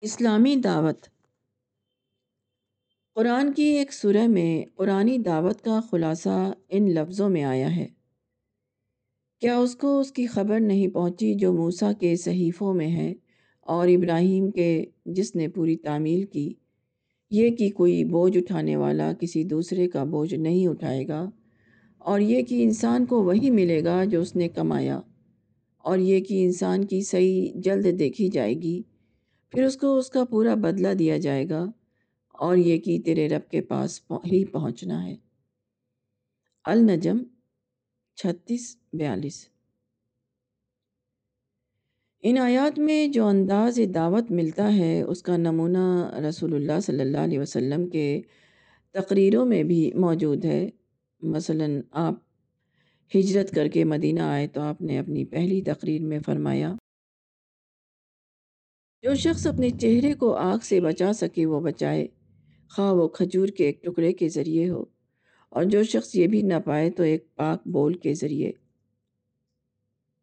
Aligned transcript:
اسلامی 0.00 0.56
دعوت۔ 0.56 1.06
قرآن 3.14 3.52
کی 3.52 3.62
ایک 3.62 3.92
سورہ 3.92 4.26
میں 4.26 4.64
قرآنی 4.74 5.18
دعوت 5.18 5.62
کا 5.62 5.80
خلاصہ 5.90 6.52
ان 6.68 6.94
لفظوں 6.94 7.28
میں 7.28 7.42
آیا 7.42 7.76
ہے۔ 7.76 7.86
کیا 9.40 9.58
اس 9.58 9.76
کو 9.76 10.00
اس 10.00 10.12
کی 10.12 10.26
خبر 10.26 10.60
نہیں 10.60 10.88
پہنچی 10.88 11.34
جو 11.34 11.52
موسیٰ 11.52 11.92
کے 12.00 12.16
صحیفوں 12.16 12.74
میں 12.74 12.88
ہے 12.88 13.14
اور 13.60 13.88
ابراہیم 13.88 14.50
کے 14.50 14.84
جس 15.06 15.36
نے 15.36 15.48
پوری 15.48 15.76
تعمیل 15.76 16.24
کی؟ 16.24 16.54
یہ 17.30 17.50
کہ 17.50 17.70
کوئی 17.70 18.04
بوجھ 18.04 18.38
اٹھانے 18.38 18.76
والا 18.76 19.12
کسی 19.20 19.44
دوسرے 19.44 19.88
کا 19.88 20.04
بوجھ 20.04 20.34
نہیں 20.34 20.66
اٹھائے 20.66 21.08
گا 21.08 21.30
اور 21.98 22.20
یہ 22.20 22.42
کہ 22.42 22.62
انسان 22.62 23.06
کو 23.06 23.24
وہی 23.24 23.50
ملے 23.50 23.84
گا 23.84 24.04
جو 24.04 24.20
اس 24.20 24.36
نے 24.36 24.48
کمایا 24.48 25.00
اور 25.78 25.98
یہ 25.98 26.20
کہ 26.20 26.44
انسان 26.44 26.84
کی 26.84 27.00
صحیح 27.00 27.52
جلد 27.54 27.98
دیکھی 27.98 28.28
جائے 28.28 28.54
گی۔ 28.54 28.82
پھر 29.50 29.64
اس 29.64 29.76
کو 29.76 29.98
اس 29.98 30.10
کا 30.10 30.24
پورا 30.24 30.54
بدلہ 30.54 30.94
دیا 30.94 31.18
جائے 31.18 31.48
گا 31.48 31.64
اور 32.32 32.56
یہ 32.56 32.78
کہ 32.78 33.02
تیرے 33.04 33.28
رب 33.28 33.50
کے 33.50 33.60
پاس 33.60 34.00
ہی 34.10 34.44
پہنچنا 34.44 35.06
ہے۔ 35.06 35.16
النجم، 36.64 37.18
چھتیس، 38.14 38.76
بیالیس۔ 38.92 39.48
ان 42.20 42.38
آیات 42.38 42.78
میں 42.78 43.08
جو 43.08 43.26
انداز 43.26 43.80
دعوت 43.94 44.30
ملتا 44.30 44.74
ہے، 44.74 45.02
اس 45.02 45.22
کا 45.22 45.36
نمونہ 45.36 46.10
رسول 46.28 46.54
اللہ 46.54 46.80
صلی 46.82 47.00
اللہ 47.00 47.18
علیہ 47.18 47.38
وسلم 47.38 47.88
کے 47.88 48.20
تقریروں 48.90 49.46
میں 49.46 49.62
بھی 49.62 49.92
موجود 49.94 50.44
ہے۔ 50.44 50.70
مثلا 51.22 51.64
آپ 51.90 52.14
ہجرت 53.14 53.50
کر 53.50 53.68
کے 53.68 53.84
مدینہ 53.84 54.20
آئے 54.20 54.46
تو 54.46 54.60
آپ 54.60 54.82
نے 54.82 54.98
اپنی 54.98 55.24
پہلی 55.24 55.62
تقریر 55.62 56.02
میں 56.02 56.18
فرمایا 56.26 56.74
جو 59.02 59.14
شخص 59.14 59.46
اپنے 59.46 59.70
چہرے 59.70 60.14
کو 60.14 60.34
آگ 60.34 60.58
سے 60.58 60.80
بچا 60.80 61.12
سکے 61.12 61.46
وہ 61.46 61.60
بچائے، 61.60 62.06
خواہ 62.76 62.92
وہ 62.92 63.08
کھجور 63.08 63.48
کے 63.48 63.64
ایک 63.64 63.82
ٹکڑے 63.82 64.12
کے 64.12 64.28
ذریعے 64.28 64.70
ہو۔ 64.70 64.84
اور 65.48 65.64
جو 65.64 65.82
شخص 65.82 66.14
یہ 66.14 66.26
بھی 66.26 66.42
نہ 66.42 66.54
پائے 66.64 66.90
تو 66.90 67.02
ایک 67.02 67.34
پاک 67.34 67.68
بول 67.68 67.94
کے 67.94 68.14
ذریعے۔ 68.14 68.52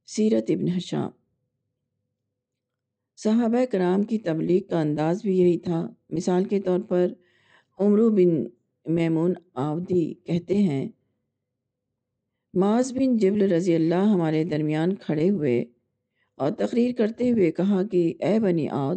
سیرت 0.07 0.43
ابن 0.49 0.67
حشام۔ 0.67 1.11
صحابہ 3.17 3.65
کرام 3.71 4.03
کی 4.03 4.17
تبلیغ 4.17 4.61
کا 4.69 4.79
انداز 4.79 5.21
بھی 5.21 5.39
یہی 5.39 5.59
تھا۔ 5.59 5.93
مثال 6.09 6.43
کے 6.43 6.59
طور 6.59 6.79
پر 6.79 7.07
عمرو 7.79 8.09
بن 8.09 8.43
میمون 8.93 9.33
آودی 9.53 10.13
کہتے 10.13 10.57
ہیں، 10.57 10.89
معاذ 12.53 12.93
بن 12.93 13.17
جبل 13.17 13.51
رضی 13.51 13.75
اللہ 13.75 14.05
ہمارے 14.13 14.43
درمیان 14.43 14.95
کھڑے 14.95 15.29
ہوئے 15.29 15.65
اور 16.35 16.51
تقریر 16.51 16.93
کرتے 16.93 17.31
ہوئے 17.31 17.51
کہا 17.51 17.83
کہ، 17.83 18.13
اے 18.19 18.39
بنی 18.39 18.67
آد 18.69 18.95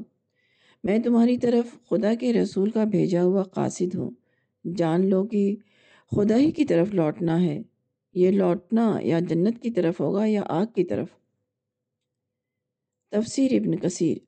میں 0.85 0.99
تمہاری 0.99 1.39
طرف 1.39 1.89
خدا 1.89 2.15
کے 2.15 2.33
رسول 2.33 2.71
کا 2.71 2.85
بھیجا 2.85 3.23
ہوا 3.23 3.43
قاصد 3.43 3.95
ہوں۔ 3.95 4.11
جان 4.77 5.11
لو 5.11 5.27
کہ 5.27 5.57
خدا 6.17 6.37
ہی 6.37 6.51
کی 6.51 6.65
طرف 6.65 6.95
لوٹنا 6.95 7.43
ہے۔ 7.43 7.63
یہ 8.15 8.31
لوٹنا 8.31 8.99
یا 9.03 9.21
جنت 9.21 9.63
کی 9.63 9.71
طرف 9.71 10.01
ہوگا 10.01 10.27
یا 10.27 10.43
آگ 10.47 10.67
کی 10.67 10.85
طرف؟ 10.85 11.09
تفسیر 13.11 13.53
ابن 13.53 13.77
کثیر۔ 13.77 14.19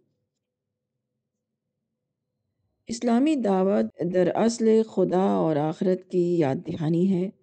اسلامی 2.87 3.35
دعوت 3.35 4.15
در 4.15 4.31
اصل 4.35 4.83
خدا 4.83 5.21
اور 5.21 5.57
آخرت 5.57 6.11
کی 6.11 6.39
یاد 6.39 6.55
دہانی 6.55 7.13
ہے۔ 7.13 7.40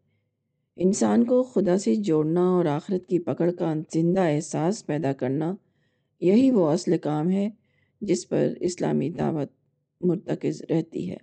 انسان 0.80 1.25
کو 1.25 1.44
خدا 1.44 1.78
سے 1.78 1.95
جوڑنا 1.95 2.42
اور 2.42 2.66
آخرت 2.66 3.09
کی 3.09 3.20
پکڑ 3.20 3.52
کا 3.52 3.73
زندہ 3.94 4.22
احساس 4.22 4.86
پیدا 4.86 5.14
کرنا 5.14 5.56
یہی 6.20 6.52
وہ 6.52 6.70
اصل 6.70 6.97
کام 6.97 7.30
ہے 7.30 7.50
جس 8.02 8.30
پر 8.30 8.47
اسلامی 8.59 9.09
دعوت 9.09 9.52
مرتکز 10.02 10.61
رہتی 10.70 11.11
ہے۔ 11.11 11.17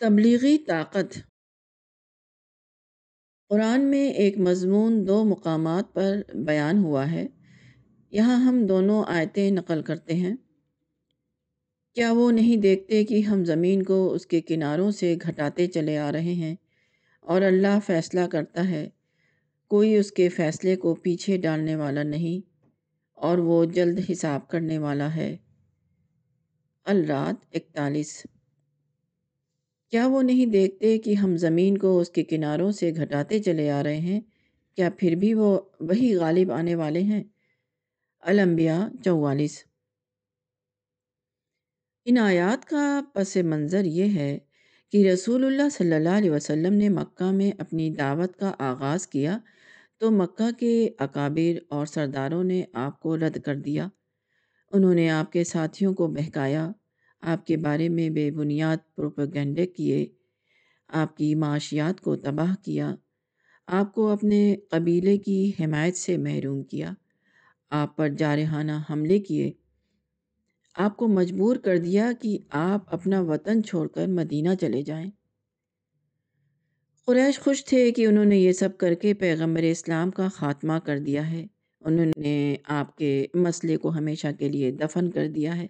تبلیغی 0.00 0.58
طاقت۔ 0.58 1.18
قرآن 3.48 3.80
میں 3.80 4.08
ایک 4.08 4.38
مضمون 4.38 5.06
دو 5.06 5.24
مقامات 5.24 5.94
پر 5.94 6.16
بیان 6.34 6.78
ہوا 6.78 7.10
ہے۔ 7.10 7.26
یہاں 8.10 8.36
ہم 8.36 8.66
دونوں 8.66 9.04
آیتیں 9.06 9.50
نقل 9.50 9.82
کرتے 9.82 10.14
ہیں۔ 10.14 10.36
کیا 11.96 12.12
وہ 12.12 12.32
نہیں 12.32 12.56
دیکھتے 12.56 13.04
کہ 13.04 13.20
ہم 13.20 13.44
زمین 13.44 13.82
کو 13.82 14.12
اس 14.12 14.26
کے 14.26 14.40
کناروں 14.40 14.90
سے 14.90 15.16
گھٹاتے 15.22 15.66
چلے 15.66 15.98
آ 15.98 16.12
رہے 16.12 16.34
ہیں 16.34 16.54
اور 17.20 17.42
اللہ 17.42 17.78
فیصلہ 17.86 18.20
کرتا 18.32 18.68
ہے، 18.68 18.88
کوئی 19.68 19.96
اس 19.96 20.12
کے 20.12 20.28
فیصلے 20.28 20.76
کو 20.76 20.94
پیچھے 20.94 21.36
ڈالنے 21.36 21.76
والا 21.76 22.02
نہیں 22.02 22.50
اور 23.14 23.38
وہ 23.38 23.64
جلد 23.64 24.00
حساب 24.10 24.48
کرنے 24.48 24.78
والا 24.78 25.14
ہے۔ 25.14 25.36
الرات 26.84 27.46
اکتالیس۔ 27.54 28.26
کیا 29.90 30.06
وہ 30.06 30.22
نہیں 30.22 30.46
دیکھتے 30.46 30.98
کہ 30.98 31.14
ہم 31.14 31.36
زمین 31.36 31.78
کو 31.78 31.98
اس 31.98 32.10
کے 32.10 32.24
کناروں 32.24 32.72
سے 32.72 32.90
گھٹاتے 32.96 33.38
چلے 33.38 33.70
آ 33.70 33.82
رہے 33.82 33.98
ہیں؟ 33.98 34.20
کیا 34.76 34.88
پھر 34.98 35.14
بھی 35.14 35.34
وہ 35.34 35.60
وہی 35.80 36.16
غالب 36.16 36.52
آنے 36.52 36.74
والے 36.74 37.02
ہیں؟ 37.02 37.24
الانبیاء 38.20 38.86
چوالیس۔ 39.04 39.64
ان 42.06 42.18
آیات 42.18 42.64
کا 42.64 43.00
پس 43.12 43.36
منظر 43.36 43.84
یہ 43.84 44.18
ہے 44.18 44.38
کہ 44.90 45.10
رسول 45.10 45.44
اللہ 45.44 45.68
صلی 45.72 45.92
اللہ 45.92 46.08
علیہ 46.08 46.30
وسلم 46.30 46.72
نے 46.72 46.88
مکہ 46.88 47.30
میں 47.30 47.50
اپنی 47.58 47.90
دعوت 47.90 48.36
کا 48.36 48.52
آغاز 48.58 49.06
کیا 49.06 49.38
تو 49.98 50.10
مکہ 50.10 50.50
کے 50.58 50.90
اکابر 50.98 51.58
اور 51.68 51.86
سرداروں 51.86 52.44
نے 52.44 52.62
آپ 52.72 53.00
کو 53.00 53.16
رد 53.16 53.40
کر 53.40 53.56
دیا۔ 53.56 53.88
انہوں 54.72 54.94
نے 54.94 55.10
آپ 55.10 55.32
کے 55.32 55.44
ساتھیوں 55.44 55.94
کو 55.94 56.06
بہکایا، 56.06 56.70
آپ 57.20 57.46
کے 57.46 57.56
بارے 57.56 57.88
میں 57.88 58.10
بے 58.10 58.30
بنیاد 58.30 58.76
پروپیگنڈے 58.96 59.66
کیے، 59.66 60.06
آپ 60.88 61.16
کی 61.16 61.34
معاشیات 61.34 62.00
کو 62.00 62.16
تباہ 62.16 62.54
کیا، 62.64 62.94
آپ 63.66 63.94
کو 63.94 64.08
اپنے 64.08 64.56
قبیلے 64.70 65.18
کی 65.18 65.52
حمایت 65.60 65.96
سے 65.96 66.16
محروم 66.16 66.62
کیا، 66.62 66.92
آپ 67.70 67.96
پر 67.96 68.08
جارحانہ 68.08 68.82
حملے 68.90 69.18
کیے۔ 69.18 69.52
آپ 70.76 70.96
کو 70.96 71.08
مجبور 71.08 71.56
کر 71.56 71.78
دیا 71.78 72.12
کہ 72.22 72.38
آپ 72.50 72.94
اپنا 72.94 73.20
وطن 73.20 73.62
چھوڑ 73.62 73.88
کر 73.88 74.06
مدینہ 74.06 74.48
چلے 74.60 74.82
جائیں۔ 74.82 75.10
قریش 77.06 77.38
خوش 77.38 77.64
تھے 77.64 77.90
کہ 77.90 78.06
انہوں 78.06 78.24
نے 78.24 78.38
یہ 78.38 78.52
سب 78.52 78.78
کر 78.78 78.94
کے 78.94 79.14
پیغمبر 79.14 79.62
اسلام 79.62 80.10
کا 80.10 80.28
خاتمہ 80.28 80.72
کر 80.84 80.98
دیا 80.98 81.30
ہے۔ 81.30 81.46
انہوں 81.80 82.06
نے 82.16 82.56
آپ 82.64 82.96
کے 82.96 83.26
مسئلے 83.34 83.76
کو 83.76 83.88
ہمیشہ 83.88 84.26
کے 84.38 84.48
لیے 84.48 84.70
دفن 84.70 85.10
کر 85.10 85.28
دیا 85.28 85.56
ہے۔ 85.56 85.66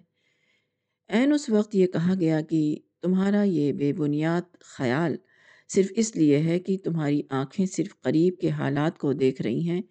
این 1.07 1.33
اس 1.33 1.49
وقت 1.49 1.75
یہ 1.75 1.87
کہا 1.87 2.13
گیا 2.19 2.41
کہ 2.41 2.75
تمہارا 3.01 3.43
یہ 3.43 3.73
بے 3.73 3.93
بنیاد 3.93 4.57
خیال 4.59 5.15
صرف 5.67 5.85
اس 5.95 6.15
لیے 6.15 6.37
ہے 6.37 6.59
کہ 6.59 6.77
تمہاری 6.83 7.21
آنکھیں 7.29 7.65
صرف 7.65 8.01
قریب 8.01 8.33
کے 8.41 8.49
حالات 8.49 8.97
کو 8.97 9.13
دیکھ 9.13 9.41
رہی 9.41 9.69
ہیں۔ 9.69 9.81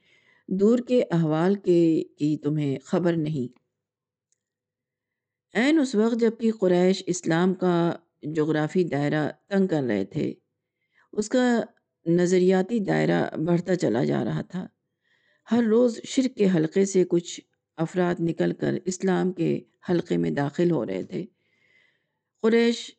دور 0.48 0.78
کے 0.78 1.04
احوال 1.10 1.54
کے 1.54 2.04
کی 2.18 2.36
تمہیں 2.36 2.78
خبر 2.84 3.12
نہیں۔ 3.16 3.65
عین 5.56 5.78
اس 5.78 5.94
وقت 5.94 6.20
جبکہ 6.20 6.52
قریش 6.52 7.02
اسلام 7.06 7.54
کا 7.54 7.96
جغرافی 8.22 8.84
دائرہ 8.84 9.28
تنگ 9.48 9.66
کر 9.66 9.82
رہے 9.82 10.04
تھے، 10.04 10.34
اس 11.12 11.28
کا 11.28 11.60
نظریاتی 12.06 12.78
دائرہ 12.78 13.36
بڑھتا 13.36 13.76
چلا 13.76 14.04
جا 14.04 14.24
رہا 14.24 14.40
تھا۔ 14.42 14.66
ہر 15.50 15.62
روز 15.62 16.00
شرک 16.04 16.36
کے 16.36 16.46
حلقے 16.56 16.84
سے 16.84 17.04
کچھ 17.04 17.40
افراد 17.76 18.14
نکل 18.20 18.52
کر 18.52 18.74
اسلام 18.84 19.32
کے 19.32 19.60
حلقے 19.90 20.16
میں 20.16 20.30
داخل 20.30 20.70
ہو 20.70 20.86
رہے 20.86 21.02
تھے۔ 21.02 21.24
قریش 22.42 22.90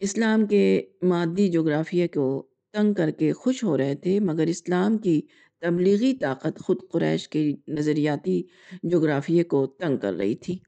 اسلام 0.00 0.46
کے 0.46 0.82
مادی 1.02 1.48
جغرافیہ 1.48 2.06
کو 2.06 2.48
تنگ 2.72 2.94
کر 2.94 3.10
کے 3.10 3.32
خوش 3.32 3.64
ہو 3.64 3.76
رہے 3.78 3.94
تھے، 3.94 4.20
مگر 4.20 4.46
اسلام 4.46 4.98
کی 4.98 5.22
تبلیغی 5.60 6.14
طاقت 6.14 6.60
خود 6.60 6.76
قریش 6.92 7.28
کے 7.28 7.52
نظریاتی 7.68 8.42
جغرافیے 8.82 9.44
کو 9.44 9.66
تنگ 9.66 9.96
کر 9.96 10.14
رہی 10.14 10.34
تھی۔ 10.34 10.58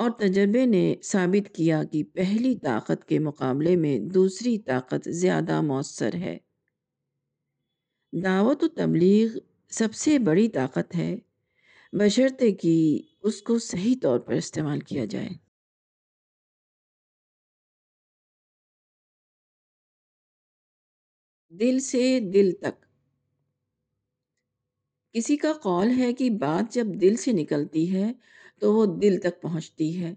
اور 0.00 0.10
تجربے 0.10 0.66
نے 0.66 0.94
ثابت 1.02 1.54
کیا 1.54 1.84
کہ 1.84 2.04
پہلی 2.04 2.58
طاقت 2.58 3.08
کے 3.08 3.18
مقابلے 3.18 3.76
میں 3.76 3.98
دوسری 3.98 4.58
طاقت 4.58 5.08
زیادہ 5.10 5.60
مؤثر 5.60 6.14
ہے۔ 6.14 6.38
دعوت 8.12 8.64
و 8.64 8.68
تبلیغ 8.68 9.38
سب 9.70 9.94
سے 9.94 10.18
بڑی 10.18 10.48
طاقت 10.48 10.96
ہے، 10.96 11.16
بشرطے 11.92 12.52
کہ 12.52 13.02
اس 13.22 13.42
کو 13.42 13.58
صحیح 13.58 13.94
طور 14.02 14.18
پر 14.18 14.32
استعمال 14.32 14.80
کیا 14.80 15.04
جائے۔ 15.04 15.28
دل 21.48 21.80
سے 21.80 22.20
دل 22.20 22.52
تک۔ 22.52 22.86
کسی 25.12 25.36
کا 25.36 25.52
قول 25.52 25.90
ہے 25.96 26.12
کہ 26.12 26.30
بات 26.30 26.74
جب 26.74 26.86
دل 27.00 27.16
سے 27.16 27.32
نکلتی 27.32 27.94
ہے 27.94 28.12
تو 28.60 28.74
وہ 28.74 28.86
دل 28.86 29.18
تک 29.18 29.42
پہنچتی 29.42 30.02
ہے۔ 30.02 30.14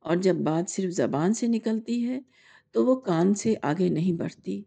اور 0.00 0.16
جب 0.16 0.34
بات 0.34 0.70
صرف 0.70 0.92
زبان 0.92 1.34
سے 1.34 1.46
نکلتی 1.46 2.08
ہے، 2.08 2.20
تو 2.70 2.86
وہ 2.86 2.96
کان 2.96 3.34
سے 3.34 3.54
آگے 3.62 3.88
نہیں 3.88 4.12
بڑھتی۔ 4.12 4.62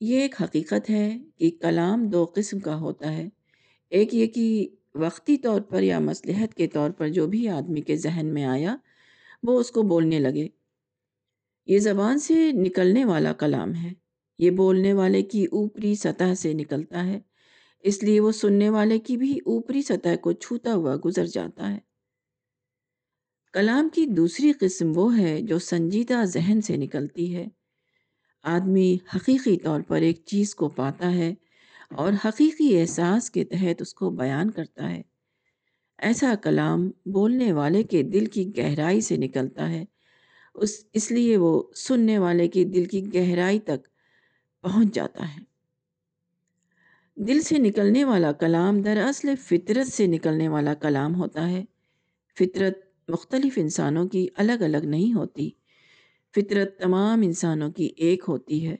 یہ 0.00 0.20
ایک 0.20 0.42
حقیقت 0.42 0.90
ہے 0.90 1.18
کہ 1.36 1.50
کلام 1.60 2.08
دو 2.08 2.26
قسم 2.34 2.58
کا 2.58 2.80
ہوتا 2.80 3.16
ہے۔ 3.16 3.28
ایک 3.90 4.14
یہ 4.14 4.26
کہ 4.26 4.68
وقتی 4.94 5.36
طور 5.36 5.60
پر 5.60 5.82
یا 5.82 5.98
مصلحت 5.98 6.54
کے 6.54 6.66
طور 6.66 6.90
پر 6.90 7.08
جو 7.08 7.26
بھی 7.26 7.48
آدمی 7.48 7.80
کے 7.80 7.96
ذہن 7.96 8.26
میں 8.26 8.44
آیا، 8.44 8.76
وہ 9.42 9.60
اس 9.60 9.70
کو 9.70 9.82
بولنے 9.82 10.18
لگے۔ 10.18 10.48
یہ 11.66 11.78
زبان 11.78 12.18
سے 12.18 12.52
نکلنے 12.52 13.04
والا 13.04 13.32
کلام 13.32 13.74
ہے۔ 13.74 13.92
یہ 14.38 14.50
بولنے 14.50 14.92
والے 14.92 15.22
کی 15.22 15.44
اوپری 15.44 15.94
سطح 15.94 16.34
سے 16.34 16.52
نکلتا 16.52 17.06
ہے۔ 17.06 17.20
اس 17.80 18.02
لیے 18.02 18.20
وہ 18.20 18.32
سننے 18.32 18.68
والے 18.68 18.98
کی 18.98 19.16
بھی 19.16 19.38
اوپری 19.38 19.82
سطح 19.82 20.16
کو 20.20 20.32
چھوتا 20.32 20.74
ہوا 20.74 20.96
گزر 21.04 21.26
جاتا 21.26 21.72
ہے۔ 21.72 21.78
کلام 23.52 23.88
کی 23.88 24.06
دوسری 24.06 24.52
قسم 24.52 24.92
وہ 24.96 25.18
ہے 25.18 25.40
جو 25.42 25.58
سنجیدہ 25.58 26.24
ذہن 26.24 26.60
سے 26.60 26.76
نکلتی 26.76 27.36
ہے۔ 27.36 27.46
آدمی 28.42 28.96
حقیقی 29.16 29.56
طور 29.56 29.80
پر 29.80 29.96
ایک 29.96 30.22
چیز 30.26 30.54
کو 30.54 30.68
پاتا 30.68 31.12
ہے 31.12 31.34
اور 31.90 32.12
حقیقی 32.24 32.80
احساس 32.80 33.30
کے 33.30 33.44
تحت 33.44 33.82
اس 33.82 33.94
کو 33.94 34.10
بیان 34.10 34.50
کرتا 34.50 34.90
ہے۔ 34.90 35.02
ایسا 35.98 36.34
کلام 36.42 36.90
بولنے 37.06 37.52
والے 37.52 37.82
کے 37.82 38.02
دل 38.02 38.26
کی 38.26 38.56
گہرائی 38.56 39.00
سے 39.00 39.16
نکلتا 39.16 39.70
ہے۔ 39.70 39.84
اس 40.54 40.84
اس 40.92 41.12
لیے 41.12 41.36
وہ 41.36 41.62
سننے 41.76 42.18
والے 42.18 42.48
کی 42.48 42.64
دل 42.64 42.84
کی 42.84 43.14
گہرائی 43.14 43.58
تک 43.58 43.88
پہنچ 44.62 44.94
جاتا 44.94 45.36
ہے۔ 45.36 45.55
دل 47.16 47.40
سے 47.40 47.58
نکلنے 47.58 48.04
والا 48.04 48.32
کلام 48.32 48.82
دراصل 48.82 49.34
فطرت 49.36 49.92
سے 49.92 50.06
نکلنے 50.06 50.48
والا 50.48 50.74
کلام 50.74 51.14
ہوتا 51.14 51.50
ہے۔ 51.50 51.64
فطرت 52.38 52.78
مختلف 53.08 53.52
انسانوں 53.56 54.08
کی 54.08 54.28
الگ 54.36 54.52
الگ 54.52 54.84
نہیں 54.84 55.12
ہوتی، 55.12 55.50
فطرت 56.34 56.78
تمام 56.78 57.22
انسانوں 57.22 57.70
کی 57.70 57.90
ایک 57.96 58.24
ہوتی 58.28 58.68
ہے۔ 58.68 58.76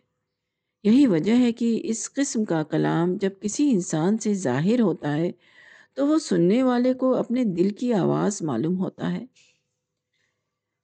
یہی 0.84 1.06
وجہ 1.06 1.36
ہے 1.36 1.52
کہ 1.52 1.80
اس 1.84 2.12
قسم 2.12 2.44
کا 2.44 2.62
کلام 2.62 3.16
جب 3.16 3.30
کسی 3.40 3.70
انسان 3.70 4.18
سے 4.18 4.34
ظاہر 4.34 4.80
ہوتا 4.80 5.16
ہے، 5.16 5.32
تو 5.94 6.06
وہ 6.06 6.18
سننے 6.18 6.62
والے 6.62 6.94
کو 6.94 7.14
اپنے 7.14 7.44
دل 7.44 7.70
کی 7.70 7.92
آواز 7.92 8.42
معلوم 8.42 8.78
ہوتا 8.78 9.12
ہے۔ 9.12 9.24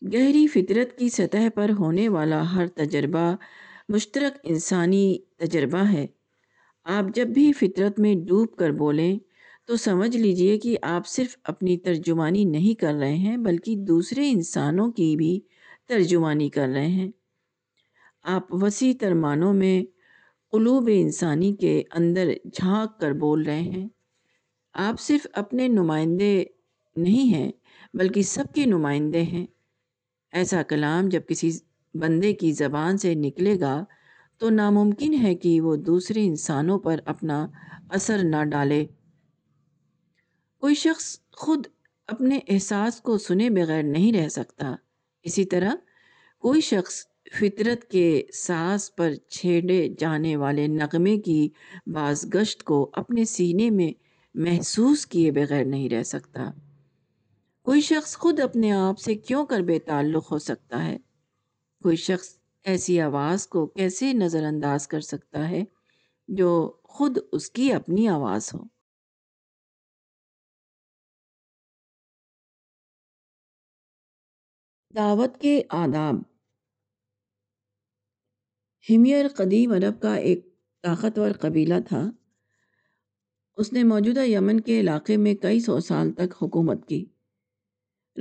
گہری 0.03 0.47
فطرت 0.47 0.99
کی 0.99 1.09
سطح 1.09 1.49
پر 1.55 1.71
ہونے 1.79 2.09
والا 2.09 2.55
ہر 2.55 2.67
تجربہ 2.67 3.37
مشترک 3.89 4.39
انسانی 4.43 5.19
تجربہ 5.37 5.85
ہے۔ 5.93 6.07
آپ 6.85 7.05
جب 7.15 7.27
بھی 7.27 7.53
فطرت 7.53 8.01
میں 8.01 8.15
ڈوب 8.15 8.57
کر 8.57 8.71
بولیں، 8.71 9.19
تو 9.67 9.77
سمجھ 9.77 10.17
لیجیے 10.17 10.59
کہ 10.59 10.77
آپ 10.83 11.07
صرف 11.07 11.37
اپنی 11.45 11.77
ترجمانی 11.79 12.45
نہیں 12.45 12.81
کر 12.81 12.95
رہے 12.95 13.15
ہیں، 13.15 13.37
بلکہ 13.37 13.77
دوسرے 13.77 14.31
انسانوں 14.31 14.93
کی 14.93 15.17
بھی 15.17 15.41
ترجمانی 15.89 16.49
کر 16.49 16.69
رہے 16.69 16.87
ہیں۔ 16.87 17.11
آپ 18.23 18.55
وسیع 18.55 18.93
ترمانوں 19.01 19.55
میں 19.55 19.85
قلوب 20.53 20.91
انسانی 20.93 21.53
کے 21.53 21.83
اندر 21.93 22.33
جھانک 22.53 23.01
کر 23.01 23.13
بول 23.13 23.43
رہے 23.43 23.61
ہیں۔ 23.61 23.89
آپ 24.73 25.01
صرف 25.01 25.27
اپنے 25.33 25.69
نمائندے 25.69 26.45
نہیں 26.97 27.35
ہیں، 27.35 27.53
بلکہ 27.95 28.23
سب 28.23 28.45
کے 28.55 28.67
نمائندے 28.67 29.23
ہیں۔ 29.23 29.47
ایسا 30.33 30.63
کلام 30.63 31.09
جب 31.09 31.21
کسی 31.29 31.51
بندے 31.95 32.33
کی 32.33 32.53
زبان 32.53 32.99
سے 32.99 33.15
نکلے 33.15 33.61
گا 33.61 33.85
تو 34.39 34.51
ناممکن 34.51 35.15
ہے 35.23 35.35
کہ 35.35 35.61
وہ 35.61 35.77
دوسرے 35.77 36.27
انسانوں 36.27 36.79
پر 36.79 37.01
اپنا 37.05 37.47
اثر 37.91 38.21
نہ 38.25 38.45
ڈالے۔ 38.45 38.87
کوئی 40.61 40.75
شخص 40.75 41.19
خود 41.33 41.67
اپنے 42.07 42.39
احساس 42.49 43.01
کو 43.01 43.19
سنے 43.19 43.51
بغیر 43.51 43.83
نہیں 43.83 44.13
رہ 44.13 44.29
سکتا۔ 44.29 44.75
اسی 45.23 45.45
طرح 45.45 45.73
کوئی 46.39 46.61
شخص 46.61 47.07
فطرت 47.39 47.91
کے 47.91 48.23
ساز 48.35 48.95
پر 48.95 49.15
چھیڑے 49.15 49.89
جانے 49.99 50.37
والے 50.37 50.67
نغمے 50.67 51.19
کی 51.19 51.49
باز 51.87 52.35
گشت 52.35 52.63
کو 52.63 52.91
اپنے 52.93 53.25
سینے 53.25 53.71
میں 53.71 53.93
محسوس 54.35 55.07
کیے 55.07 55.31
بغیر 55.31 55.65
نہیں 55.65 55.89
رہ 55.89 56.03
سکتا۔ 56.03 56.51
کوئی 57.63 57.81
شخص 57.81 58.17
خود 58.17 58.41
اپنے 58.41 58.73
آپ 58.73 58.99
سے 58.99 59.15
کیوں 59.15 59.47
کر 59.47 59.61
بے 59.61 59.79
تعلق 59.79 60.33
ہو 60.33 60.39
سکتا 60.39 60.85
ہے؟ 60.85 60.99
کوئی 61.83 61.97
شخص 61.97 62.42
ایسی 62.65 63.01
آواز 63.01 63.47
کو 63.47 63.67
کیسے 63.67 64.13
نظر 64.13 64.45
انداز 64.45 64.89
کر 64.89 65.01
سکتا 65.01 65.51
ہے 65.51 65.65
جو 66.29 66.79
خود 66.85 67.19
اس 67.33 67.51
کی 67.51 67.73
اپنی 67.73 68.09
آواز 68.09 68.51
ہو؟ 68.55 68.65
دعوت 74.95 75.41
کے 75.41 75.63
آداب 75.69 76.15
ہمیر 78.91 79.29
قدیم 79.29 79.73
عرب 79.73 80.03
کا 80.03 80.15
ایک 80.15 80.47
طاقتور 80.83 81.31
قبیلہ 81.41 81.75
تھا۔ 81.89 82.11
اس 83.57 83.73
نے 83.73 83.83
موجودہ 83.83 84.21
یمن 84.21 84.61
کے 84.61 84.81
علاقے 84.81 85.17
میں 85.17 85.35
کئی 85.35 85.61
سو 85.61 85.81
سال 85.81 86.13
تک 86.13 86.43
حکومت 86.43 86.89
کی۔ 86.89 87.05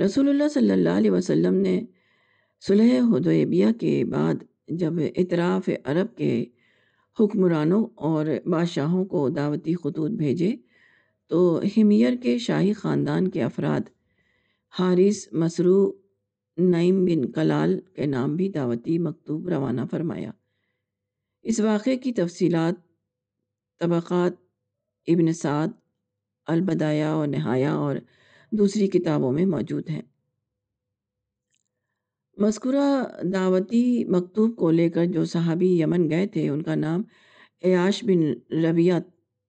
رسول 0.04 0.28
اللہ 0.28 0.48
صلی 0.48 0.70
اللہ 0.70 0.88
علیہ 0.88 1.10
وسلم 1.10 1.54
نے 1.54 1.82
صلح 2.66 3.00
حدیبیہ 3.00 3.66
کے 3.80 4.04
بعد 4.04 4.34
جب 4.68 4.92
اطراف 5.16 5.68
عرب 5.84 6.16
کے 6.16 6.44
حکمرانوں 7.20 7.86
اور 7.94 8.26
بادشاہوں 8.46 9.04
کو 9.04 9.28
دعوتی 9.28 9.74
خطوط 9.74 10.10
بھیجے، 10.10 10.56
تو 11.26 11.60
ہمیر 11.76 12.12
کے 12.22 12.38
شاہی 12.38 12.72
خاندان 12.72 13.28
کے 13.28 13.42
افراد 13.42 13.80
حارث 14.78 15.28
مسرو 15.32 15.92
نعیم 16.56 17.04
بن 17.04 17.32
کلال 17.32 17.80
کے 17.80 18.06
نام 18.06 18.36
بھی 18.36 18.48
دعوتی 18.48 18.98
مکتوب 18.98 19.48
روانہ 19.48 19.80
فرمایا۔ 19.90 20.30
اس 21.42 21.60
واقعے 21.60 21.96
کی 21.96 22.12
تفصیلات 22.12 22.74
طبقات 23.80 24.32
ابن 25.06 25.32
سعد، 25.32 25.68
البدایہ 26.46 27.06
و 27.06 27.24
نہایہ 27.24 27.66
اور 27.66 27.96
دوسری 28.52 28.86
کتابوں 28.86 29.32
میں 29.32 29.46
موجود 29.46 29.90
ہیں۔ 29.90 30.02
مذکورہ 32.38 32.86
دعوتی 33.32 34.04
مکتوب 34.08 34.54
کو 34.56 34.70
لے 34.70 34.88
کر 34.90 35.06
جو 35.06 35.24
صحابی 35.24 35.68
یمن 35.80 36.08
گئے 36.10 36.26
تھے، 36.26 36.48
ان 36.48 36.62
کا 36.62 36.74
نام 36.74 37.02
عیاش 37.64 38.02
بن 38.04 38.22
ربیہ 38.64 38.94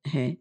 ہے۔ 0.05 0.33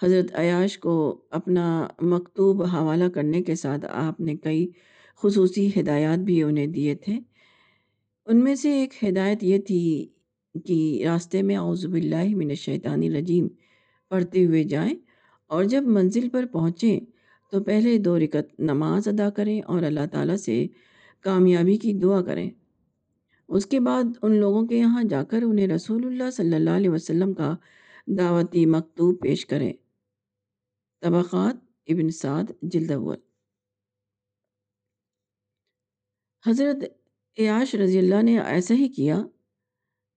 حضرت 0.00 0.34
عیاش 0.34 0.78
کو 0.78 0.94
اپنا 1.30 1.66
مکتوب 2.02 2.62
حوالہ 2.64 3.08
کرنے 3.14 3.42
کے 3.42 3.54
ساتھ 3.54 3.84
آپ 3.90 4.20
نے 4.20 4.36
کئی 4.36 4.66
خصوصی 5.22 5.68
ہدایات 5.76 6.18
بھی 6.18 6.42
انہیں 6.42 6.66
دیے 6.66 6.94
تھے۔ 6.94 7.18
ان 8.26 8.44
میں 8.44 8.54
سے 8.54 8.72
ایک 8.72 8.94
ہدایت 9.04 9.42
یہ 9.44 9.58
تھی 9.58 9.82
کہ 10.66 10.78
راستے 11.06 11.42
میں 11.42 11.56
اعوذ 11.56 11.86
باللہ 11.86 12.28
من 12.36 12.50
الشیطان 12.50 13.02
الرجیم 13.02 13.48
پڑھتے 14.10 14.44
ہوئے 14.44 14.62
جائیں 14.64 14.94
اور 15.50 15.64
جب 15.64 15.82
منزل 15.88 16.28
پر 16.28 16.46
پہنچیں 16.52 17.00
تو 17.52 17.62
پہلے 17.64 17.96
دو 17.98 18.18
رکت 18.18 18.60
نماز 18.60 19.08
ادا 19.08 19.28
کریں 19.30 19.60
اور 19.62 19.82
اللہ 19.82 20.06
تعالیٰ 20.12 20.36
سے 20.36 20.66
کامیابی 21.22 21.76
کی 21.76 21.92
دعا 21.92 22.22
کریں۔ 22.22 22.50
اس 23.48 23.66
کے 23.66 23.80
بعد 23.80 24.04
ان 24.22 24.36
لوگوں 24.36 24.66
کے 24.66 24.76
یہاں 24.76 25.02
جا 25.04 25.24
کر 25.24 25.42
انہیں 25.42 25.66
رسول 25.66 26.06
اللہ 26.06 26.30
صلی 26.30 26.54
اللہ 26.54 26.70
علیہ 26.70 26.90
وسلم 26.90 27.32
کا 27.32 27.56
دعوتی 28.06 28.66
مکتوب 28.66 29.20
پیش 29.20 29.46
کریں۔ 29.46 29.72
طبقات 31.00 31.56
ابن 31.86 32.10
سعد، 32.10 32.44
جلد 32.62 32.90
اول۔ 32.90 33.16
حضرت 36.46 36.84
عیاش 37.38 37.74
رضی 37.74 37.98
اللہ 37.98 38.22
نے 38.22 38.38
ایسا 38.38 38.74
ہی 38.74 38.88
کیا۔ 38.88 39.22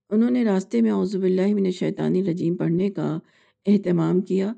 انہوں 0.10 0.30
نے 0.30 0.46
راستے 0.46 0.82
میں 0.82 0.92
اعوذ 0.92 1.16
باللہ 1.16 1.54
من 1.54 1.66
الشیطانی 1.66 2.24
رجیم 2.24 2.56
پڑھنے 2.58 2.90
کا 2.90 3.20
اہتمام 3.66 4.22
کیا 4.22 4.54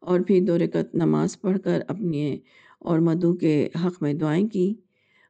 اور 0.00 0.20
پھر 0.20 0.40
دو 0.46 0.58
رکت 0.58 0.94
نماز 0.94 1.40
پڑھ 1.40 1.58
کر 1.64 1.82
اپنے 1.88 2.38
اور 2.78 2.98
مدو 2.98 3.34
کے 3.34 3.68
حق 3.84 4.02
میں 4.02 4.14
دعائیں 4.14 4.48
کی۔ 4.48 4.74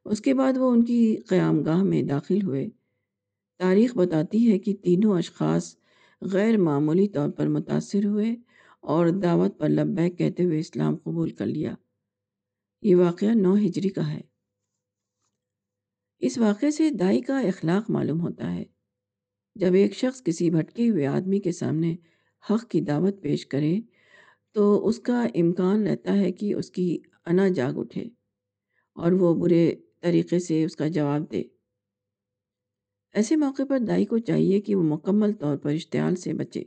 اس 0.04 0.20
کے 0.20 0.34
بعد 0.34 0.52
وہ 0.56 0.70
ان 0.70 0.84
کی 0.84 1.16
قیام 1.16 1.62
گاہ 1.62 1.82
میں 1.82 2.02
داخل 2.02 2.42
ہوئے۔ 2.42 2.68
تاریخ 3.58 3.96
بتاتی 3.96 4.52
ہے 4.52 4.58
کہ 4.58 4.74
تینوں 4.74 5.18
اشخاص 5.18 5.76
غیر 6.22 6.56
معمولی 6.56 7.08
طور 7.08 7.30
پر 7.30 7.48
متاثر 7.48 8.04
ہوئے 8.04 8.36
اور 8.80 9.06
دعوت 9.06 9.58
پر 9.58 9.68
لبیک 9.68 10.18
کہتے 10.18 10.44
ہوئے 10.44 10.58
اسلام 10.58 10.96
قبول 10.96 11.30
کر 11.30 11.46
لیا۔ 11.46 11.74
یہ 12.82 12.96
واقعہ 12.96 13.34
نو 13.34 13.54
ہجری 13.54 13.88
کا 13.88 14.12
ہے۔ 14.12 14.20
اس 16.18 16.38
واقعے 16.38 16.70
سے 16.70 16.90
دائی 16.90 17.20
کا 17.20 17.38
اخلاق 17.38 17.90
معلوم 17.90 18.20
ہوتا 18.20 18.54
ہے۔ 18.54 18.64
جب 19.54 19.74
ایک 19.74 19.94
شخص 19.94 20.22
کسی 20.22 20.50
بھٹکے 20.50 20.90
ہوئے 20.90 21.06
آدمی 21.06 21.40
کے 21.40 21.52
سامنے 21.52 21.96
حق 22.50 22.70
کی 22.70 22.80
دعوت 22.80 23.22
پیش 23.22 23.46
کرے 23.46 23.80
تو 24.52 24.86
اس 24.86 24.98
کا 24.98 25.22
امکان 25.34 25.86
رہتا 25.86 26.16
ہے 26.16 26.32
کہ 26.32 26.54
اس 26.54 26.70
کی 26.70 26.98
انا 27.26 27.48
جاگ 27.48 27.72
اٹھے 27.76 28.02
اور 28.94 29.12
وہ 29.12 29.34
برے 29.34 29.74
طریقے 30.04 30.38
سے 30.38 30.64
اس 30.64 30.76
کا 30.76 30.88
جواب 30.88 31.32
دے۔ 31.32 31.42
ایسے 33.12 33.36
موقع 33.36 33.62
پر 33.68 33.78
دائی 33.78 34.04
کو 34.04 34.18
چاہیے 34.18 34.60
کہ 34.60 34.74
وہ 34.74 34.82
مکمل 34.82 35.32
طور 35.32 35.56
پر 35.56 35.70
اشتعال 35.70 36.16
سے 36.16 36.32
بچے۔ 36.32 36.64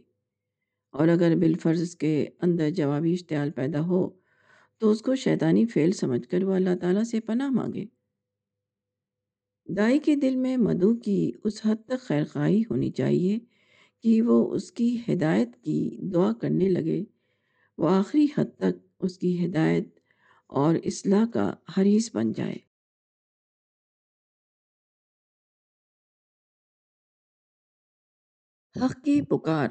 اور 0.94 1.08
اگر 1.08 1.36
بالفرض 1.36 1.96
کے 1.96 2.28
اندر 2.42 2.70
جوابی 2.70 3.14
اشتعال 3.14 3.52
پیدا 3.52 3.86
ہو، 3.86 4.10
تو 4.78 4.92
اس 4.92 5.02
کو 5.02 5.16
شیطانی 5.16 5.66
فعل 5.66 5.92
سمجھ 5.92 6.28
کر 6.28 6.44
وہ 6.44 6.54
اللہ 6.54 6.76
تعالیٰ 6.82 7.04
سے 7.04 7.20
پناہ 7.20 7.50
مانگے۔ 7.50 7.86
دائی 9.68 10.00
کے 10.00 10.16
دل 10.16 10.36
میں 10.36 10.58
مدعو 10.58 10.96
کی 10.96 11.32
اس 11.44 11.62
حد 11.66 11.76
تک 11.86 12.00
خیرخواہی 12.00 12.62
ہونی 12.62 12.92
چاہیے 12.92 13.40
کہ 14.04 14.22
وہ 14.22 14.54
اس 14.56 14.72
کی 14.72 14.98
ہدایت 15.10 15.50
کی 15.62 16.00
دعا 16.14 16.34
کرنے 16.34 16.70
لگے۔ 16.70 17.04
وہ 17.78 17.90
آخری 17.90 18.28
حد 18.38 18.58
تک 18.58 18.88
اس 19.00 19.18
کی 19.18 19.46
ہدایت 19.46 20.00
اور 20.48 20.76
اصلاح 20.86 21.26
کا 21.34 21.54
حریث 21.78 22.16
بن 22.16 22.32
جائے۔ 22.32 22.67
حق 28.82 29.06
کی 29.06 29.22
پکار 29.22 29.68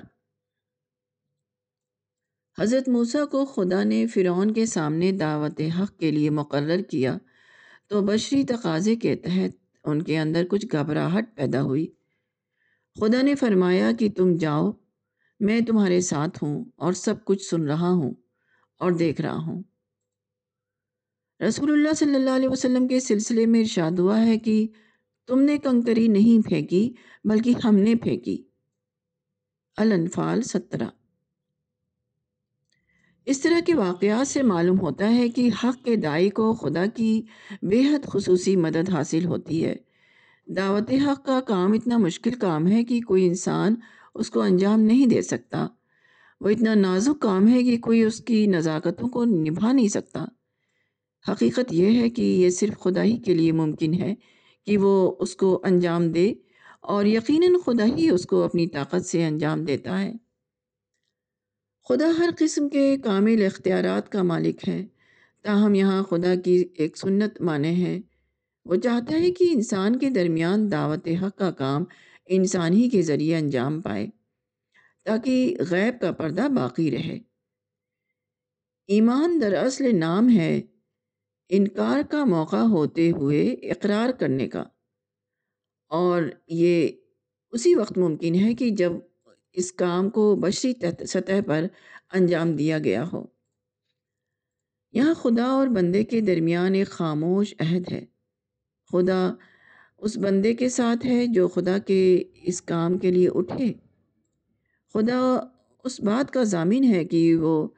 حضرت 2.59 2.89
موسیٰ 2.89 3.29
کو 3.31 3.45
خدا 3.45 3.85
نے 3.85 4.07
فرعون 4.07 4.55
کے 4.55 4.67
سامنے 4.67 5.13
دعوت 5.13 5.61
حق 5.83 5.99
کے 5.99 6.11
لیے 6.11 6.31
مقرر 6.31 6.83
کیا 6.83 7.19
تو 7.89 8.01
بشری 8.01 8.45
تقاضے 8.45 8.97
کے 8.97 9.17
تحت 9.17 9.79
ان 9.85 10.03
کے 10.03 10.19
اندر 10.19 10.45
کچھ 10.51 10.67
گھبراہٹ 10.73 11.37
پیدا 11.37 11.63
ہوئی۔ 11.63 11.87
خدا 13.01 13.23
نے 13.23 13.35
فرمایا 13.35 13.93
کہ 13.99 14.11
تم 14.17 14.37
جاؤ، 14.37 14.71
میں 15.41 15.61
تمہارے 15.61 16.01
ساتھ 16.01 16.45
ہوں 16.45 16.65
اور 16.77 16.93
سب 16.93 17.25
کچھ 17.25 17.43
سن 17.43 17.63
رہا 17.63 17.91
ہوں 17.91 18.15
اور 18.79 18.93
دیکھ 18.93 19.21
رہا 19.21 19.37
ہوں۔ 19.37 19.63
رسول 21.49 21.73
اللہ 21.73 21.93
صلی 21.93 22.15
اللہ 22.15 22.31
علیہ 22.31 22.49
وسلم 22.49 22.89
کے 22.89 23.01
سلسلے 23.01 23.47
میں 23.47 23.61
ارشاد 23.61 23.99
ہوا 23.99 24.27
ہے 24.27 24.39
کہ 24.39 24.69
تم 25.27 25.41
نے 25.41 25.59
کنکری 25.59 26.09
نہیں 26.09 26.49
پھینکی 26.49 26.95
بلکہ 27.25 27.55
ہم 27.65 27.77
نے 27.77 27.95
پھینکی۔ 27.95 28.46
الانفال 29.77 30.43
سترہ۔ 30.43 30.87
اس 33.27 33.41
طرح 33.41 33.61
کے 33.67 33.75
واقعات 33.75 34.29
سے 34.29 34.43
معلوم 34.43 34.81
ہوتا 34.81 35.15
ہے 35.15 35.29
کہ 35.29 35.51
حق 35.65 35.85
کے 35.85 35.97
دائی 35.97 36.31
کو 36.31 36.55
خدا 36.55 36.87
کی 36.87 37.23
بے 37.63 37.83
حد 37.83 38.07
خصوصی 38.07 38.57
مدد 38.57 38.91
حاصل 38.91 39.25
ہوتی 39.25 39.65
ہے۔ 39.65 39.77
دعوت 40.47 40.93
حق 40.93 41.27
کا 41.27 41.41
کام 41.41 41.73
اتنا 41.73 41.99
مشکل 41.99 42.31
کام 42.31 42.67
ہے 42.67 42.85
کہ 42.85 43.01
کوئی 43.01 43.27
انسان 43.27 43.75
اس 44.15 44.31
کو 44.31 44.41
انجام 44.41 44.81
نہیں 44.81 45.07
دے 45.07 45.23
سکتا۔ 45.23 45.67
وہ 46.41 46.49
اتنا 46.49 46.75
نازک 46.75 47.23
کام 47.23 47.49
ہے 47.49 47.63
کہ 47.63 47.79
کوئی 47.79 48.03
اس 48.03 48.21
کی 48.21 48.47
نزاکتوں 48.47 49.09
کو 49.09 49.25
نبھا 49.25 49.73
نہیں 49.73 49.89
سکتا۔ 49.89 50.25
حقیقت 51.29 51.73
یہ 51.73 52.01
ہے 52.01 52.11
کہ 52.11 52.23
یہ 52.23 52.51
صرف 52.51 52.79
خدا 52.79 53.03
ہی 53.03 53.19
کے 53.19 53.35
لیے 53.35 53.53
ممکن 53.53 53.95
ہے 53.95 54.15
کہ 54.67 54.79
وہ 54.79 55.17
اس 55.19 55.37
کو 55.37 55.61
انجام 55.65 56.13
دے 56.13 56.35
اور 56.87 57.05
یقیناً 57.05 57.55
خدا 57.65 57.85
ہی 57.85 58.11
اس 58.11 58.27
کو 58.27 58.43
اپنی 58.43 58.67
طاقت 58.67 59.07
سے 59.07 59.27
انجام 59.27 59.65
دیتا 59.65 60.03
ہے۔ 60.03 60.13
خدا 61.89 62.11
ہر 62.19 62.31
قسم 62.39 62.69
کے 62.69 62.97
کامل 63.05 63.47
اختیارات 63.47 64.13
کا 64.13 64.23
مالک 64.23 64.69
ہے۔ 64.69 64.87
تاہم 65.43 65.75
یہاں 65.75 66.03
خدا 66.03 66.35
کی 66.45 66.65
ایک 66.75 66.97
سنت 66.97 67.41
مانے 67.41 67.71
ہیں 67.71 68.01
وہ 68.65 68.77
چاہتا 68.77 69.19
ہے 69.19 69.31
کہ 69.31 69.49
انسان 69.51 69.99
کے 69.99 70.11
درمیان 70.11 70.73
دعوت 70.73 71.09
حق 71.23 71.39
کا 71.39 71.51
کام 71.51 71.85
انسان 72.27 72.73
ہی 72.73 72.89
کے 72.89 73.03
ذریعے 73.03 73.37
انجام 73.37 73.81
پائے، 73.81 74.07
تاکہ 75.05 75.57
غیب 75.71 76.01
کا 76.01 76.13
پردہ 76.13 76.49
باقی 76.57 76.91
رہے۔ 76.91 77.19
ایمان 78.87 79.41
دراصل 79.41 79.99
نام 79.99 80.31
ہے 80.31 80.63
انکار 81.49 82.01
کا 82.11 82.25
موقع 82.25 82.65
ہوتے 82.71 83.11
ہوئے 83.11 83.47
اقرار 83.47 84.11
کرنے 84.11 84.49
کا۔ 84.49 84.65
اور 85.89 86.23
یہ 86.49 86.89
اسی 87.53 87.75
وقت 87.75 87.99
ممکن 87.99 88.35
ہے 88.35 88.55
کہ 88.55 88.71
جب 88.71 88.93
اس 89.53 89.73
کام 89.73 90.11
کو 90.11 90.37
بشری 90.37 90.73
سطح 91.07 91.41
پر 91.47 91.65
انجام 92.13 92.53
دیا 92.53 92.79
گیا 92.79 93.05
ہو۔ 93.13 93.27
یہاں 94.93 95.15
خدا 95.15 95.45
اور 95.45 95.67
بندے 95.67 96.05
کے 96.05 96.21
درمیان 96.21 96.75
ایک 96.75 96.89
خاموش 96.89 97.55
عہد 97.59 97.93
ہے۔ 97.93 98.05
خدا 98.93 99.35
اس 99.99 100.17
بندے 100.17 100.55
کے 100.55 100.69
ساتھ 100.69 101.07
ہے 101.07 101.27
جو 101.27 101.49
خدا 101.49 101.79
کے 101.79 102.25
اس 102.43 102.63
کام 102.63 102.99
کے 102.99 103.11
لیے 103.11 103.29
اٹھے۔ 103.35 103.73
خدا 104.95 105.39
اس 105.85 106.01
بات 106.01 106.31
کا 106.31 106.45
ضامن 106.45 106.85
ہے 106.85 107.05
کہ 107.05 107.37
وہ 107.37 107.69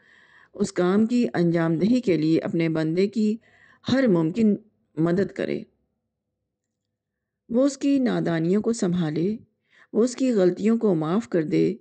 اس 0.55 0.73
کام 0.73 1.07
کی 1.07 1.27
انجام 1.35 1.79
دہی 1.79 2.01
کے 2.01 2.17
لیے 2.17 2.39
اپنے 2.39 2.69
بندے 2.69 3.09
کی 3.09 3.37
ہر 3.93 4.07
ممکن 4.07 4.57
مدد 4.97 5.33
کرے۔ 5.33 5.63
وہ 7.49 7.67
اس 7.67 7.79
کی 7.79 7.99
نادانیوں 7.99 8.63
کو 8.63 8.73
سنبھالے، 8.73 9.37
وہ 9.93 10.05
اس 10.05 10.17
کی 10.17 10.33
غلطیوں 10.33 10.79
کو 10.79 10.95
معاف 10.95 11.29
کر 11.29 11.43
دے، 11.43 11.75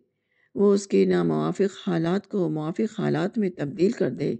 وہ 0.55 0.73
اس 0.73 0.87
کے 0.87 1.05
ناموافق 1.05 1.87
حالات 1.87 2.27
کو 2.27 2.49
موافق 2.49 2.99
حالات 2.99 3.37
میں 3.37 3.49
تبدیل 3.49 3.91
کر 3.91 4.09
دے۔ 4.09 4.35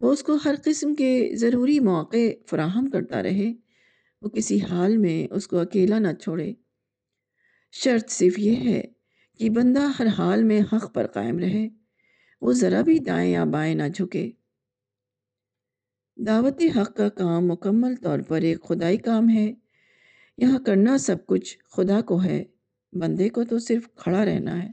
وہ 0.00 0.12
اس 0.12 0.22
کو 0.22 0.36
ہر 0.44 0.54
قسم 0.64 0.94
کے 0.94 1.30
ضروری 1.34 1.80
مواقع 1.80 2.26
فراہم 2.46 2.90
کرتا 2.90 3.22
رہے، 3.22 3.52
وہ 4.22 4.28
کسی 4.28 4.60
حال 4.70 4.96
میں 4.96 5.34
اس 5.34 5.46
کو 5.46 5.58
اکیلا 5.58 5.98
نہ 5.98 6.12
چھوڑے۔ 6.20 6.52
شرط 7.72 8.10
صرف 8.10 8.38
یہ 8.38 8.56
ہے 8.56 8.82
کہ 9.38 9.50
بندہ 9.50 9.88
ہر 9.98 10.06
حال 10.06 10.42
میں 10.42 10.60
حق 10.60 10.94
پر 10.94 11.06
قائم 11.06 11.38
رہے، 11.38 11.68
وہ 12.40 12.52
ذرا 12.52 12.82
بھی 12.82 12.98
دائیں 12.98 13.32
یا 13.32 13.44
بائیں 13.44 13.74
نہ 13.74 13.82
جھکے۔ 13.94 14.30
دعوت 16.16 16.62
حق 16.76 16.96
کا 16.96 17.08
کام 17.08 17.46
مکمل 17.46 17.94
طور 17.96 18.18
پر 18.18 18.40
ایک 18.40 18.62
خدائی 18.62 18.96
کام 18.96 19.30
ہے۔ 19.30 19.52
یہاں 20.38 20.58
کرنا 20.58 20.98
سب 20.98 21.26
کچھ 21.26 21.58
خدا 21.70 22.00
کو 22.00 22.22
ہے، 22.24 22.44
بندے 22.92 23.28
کو 23.28 23.44
تو 23.44 23.58
صرف 23.58 23.88
کھڑا 23.94 24.24
رہنا 24.24 24.62
ہے۔ 24.62 24.68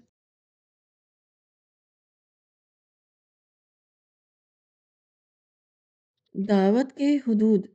دعوت 6.47 6.97
کے 6.97 7.15
حدود۔ 7.15 7.65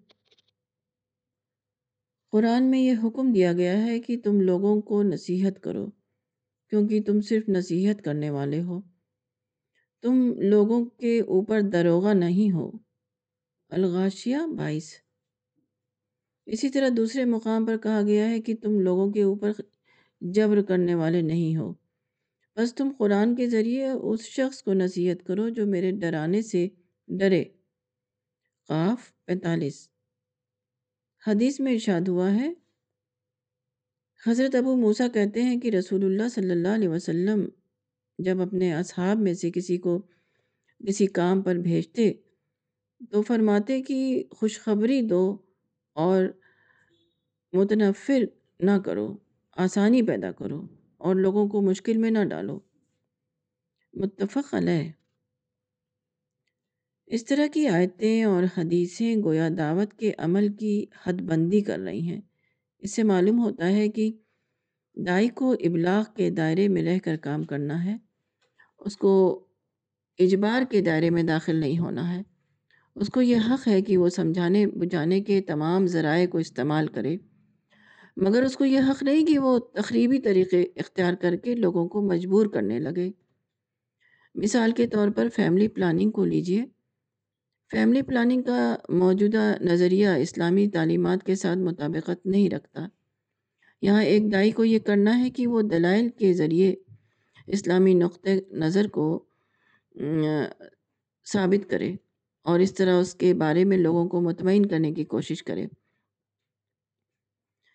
قرآن 2.33 2.71
میں 2.71 2.78
یہ 2.78 2.95
حکم 3.05 3.33
دیا 3.33 3.52
گیا 3.52 3.87
ہے 3.87 4.00
کہ 4.00 4.21
تم 4.25 4.40
لوگوں 4.40 4.81
کو 4.81 5.02
نصیحت 5.02 5.62
کرو، 5.62 5.87
کیونکہ 6.71 7.02
تم 7.02 7.21
صرف 7.21 7.49
نصیحت 7.49 8.05
کرنے 8.05 8.31
والے 8.31 8.62
ہو۔ 8.62 8.81
تم 10.02 10.33
لوگوں 10.40 10.85
کے 10.85 11.21
اوپر 11.21 11.61
دروغہ 11.61 12.14
نہیں 12.14 12.52
ہو۔ 12.52 12.71
الغاشیہ 13.69 14.37
بائیس۔ 14.59 15.05
اسی 16.46 16.68
طرح 16.68 16.88
دوسرے 16.96 17.24
مقام 17.24 17.66
پر 17.66 17.76
کہا 17.76 18.02
گیا 18.06 18.30
ہے 18.30 18.40
کہ 18.40 18.54
تم 18.62 18.80
لوگوں 18.80 19.12
کے 19.12 19.22
اوپر 19.22 19.52
جبر 20.20 20.62
کرنے 20.62 20.94
والے 20.94 21.20
نہیں 21.22 21.56
ہو۔ 21.56 21.74
بس 22.56 22.74
تم 22.74 22.90
قرآن 22.98 23.36
کے 23.36 23.48
ذریعے 23.50 23.88
اس 23.88 24.20
شخص 24.20 24.62
کو 24.62 24.72
نصیحت 24.72 25.26
کرو 25.26 25.48
جو 25.48 25.66
میرے 25.66 25.90
ڈرانے 25.90 26.42
سے 26.42 26.68
ڈرے۔ 27.08 27.44
قاف 28.68 29.24
پینتالیس۔ 29.24 29.88
حدیث 31.26 31.60
میں 31.60 31.72
ارشاد 31.72 32.08
ہوا 32.08 32.34
ہے۔ 32.34 32.52
حضرت 34.26 34.54
ابو 34.54 34.76
موسیٰ 34.76 35.06
کہتے 35.14 35.42
ہیں 35.42 35.60
کہ 35.60 35.68
رسول 35.68 36.04
اللہ 36.04 36.28
صلی 36.28 36.50
اللہ 36.50 36.68
علیہ 36.68 36.88
وسلم 36.88 37.48
جب 38.18 38.40
اپنے 38.40 38.74
اصحاب 38.74 39.18
میں 39.18 39.34
سے 39.34 39.50
کسی 39.50 39.76
کو 39.76 40.02
کسی 40.88 41.06
کام 41.06 41.42
پر 41.42 41.54
بھیجتے 41.54 42.12
تو 43.10 43.22
فرماتے 43.22 43.82
کہ 43.82 44.24
خوشخبری 44.30 45.02
دو۔ 45.02 45.45
اور 45.96 46.24
متنفر 47.52 48.24
نہ 48.60 48.70
کرو، 48.84 49.16
آسانی 49.56 50.02
پیدا 50.02 50.32
کرو 50.32 50.66
اور 50.96 51.14
لوگوں 51.14 51.48
کو 51.48 51.62
مشکل 51.62 51.96
میں 51.96 52.10
نہ 52.10 52.24
ڈالو۔ 52.24 52.60
متفق 53.94 54.54
علیہ۔ 54.54 54.90
اس 57.06 57.24
طرح 57.24 57.46
کی 57.52 57.68
آیتیں 57.68 58.24
اور 58.24 58.42
حدیثیں 58.42 59.16
گویا 59.22 59.48
دعوت 59.58 59.94
کے 59.94 60.12
عمل 60.18 60.48
کی 60.48 60.84
حد 61.06 61.12
بندی 61.12 61.60
کر 61.60 61.78
رہی 61.78 62.00
ہیں۔ 62.00 62.20
اس 62.78 62.94
سے 62.94 63.02
معلوم 63.02 63.38
ہوتا 63.44 63.68
ہے 63.68 63.88
کہ 63.88 64.12
دائی 65.06 65.28
کو 65.28 65.52
ابلاغ 65.52 66.04
کے 66.16 66.30
دائرے 66.30 66.68
میں 66.68 66.82
رہ 66.82 66.98
کر 67.04 67.16
کام 67.16 67.44
کرنا 67.44 67.84
ہے، 67.84 67.96
اس 68.78 68.96
کو 68.96 69.44
اجبار 70.18 70.62
کے 70.70 70.80
دائرے 70.80 71.10
میں 71.10 71.22
داخل 71.22 71.56
نہیں 71.56 71.78
ہونا 71.78 72.16
ہے۔ 72.16 72.36
اس 72.96 73.08
کو 73.08 73.22
یہ 73.22 73.36
حق 73.50 73.68
ہے 73.68 73.82
کہ 73.82 73.96
وہ 73.96 74.08
سمجھانے 74.08 74.66
بجھانے 74.66 75.20
کے 75.20 75.40
تمام 75.40 75.86
ذرائع 75.86 76.26
کو 76.26 76.38
استعمال 76.38 76.88
کرے۔ 76.88 77.16
مگر 78.16 78.42
اس 78.42 78.56
کو 78.56 78.64
یہ 78.64 78.80
حق 78.88 79.02
نہیں 79.02 79.26
کہ 79.26 79.38
وہ 79.38 79.58
تقریبی 79.58 80.18
طریقے 80.18 80.62
اختیار 80.62 81.14
کر 81.14 81.36
کے 81.36 81.54
لوگوں 81.54 81.88
کو 81.88 82.00
مجبور 82.00 82.46
کرنے 82.46 82.78
لگے۔ 82.78 83.10
مثال 84.34 84.72
کے 84.72 84.86
طور 84.86 85.08
پر 85.08 85.28
فیملی 85.28 85.68
پلاننگ 85.68 86.10
کو 86.10 86.24
لیجیے۔ 86.24 86.64
فیملی 87.70 88.02
پلاننگ 88.02 88.42
کا 88.42 88.76
موجودہ 88.88 89.54
نظریہ 89.60 90.08
اسلامی 90.08 90.68
تعلیمات 90.68 91.26
کے 91.26 91.34
ساتھ 91.34 91.58
مطابقت 91.58 92.26
نہیں 92.26 92.50
رکھتا۔ 92.50 92.88
یہاں 93.82 94.02
ایک 94.04 94.32
دائی 94.32 94.50
کو 94.50 94.64
یہ 94.64 94.78
کرنا 94.78 95.18
ہے 95.18 95.30
کہ 95.30 95.46
وہ 95.46 95.62
دلائل 95.62 96.08
کے 96.08 96.32
ذریعے 96.32 96.74
اسلامی 97.46 97.94
نقطۂ 97.94 98.30
نظر 98.52 98.88
کو 98.88 99.24
ثابت 101.24 101.70
کرے۔ 101.70 101.94
اور 102.46 102.60
اس 102.60 102.74
طرح 102.74 103.00
اس 103.00 103.14
کے 103.14 103.34
بارے 103.34 103.64
میں 103.64 103.78
لوگوں 103.78 104.08
کو 104.08 104.20
مطمئن 104.20 104.66
کرنے 104.66 104.92
کی 104.92 105.04
کوشش 105.04 105.42
کرے۔ 105.42 105.66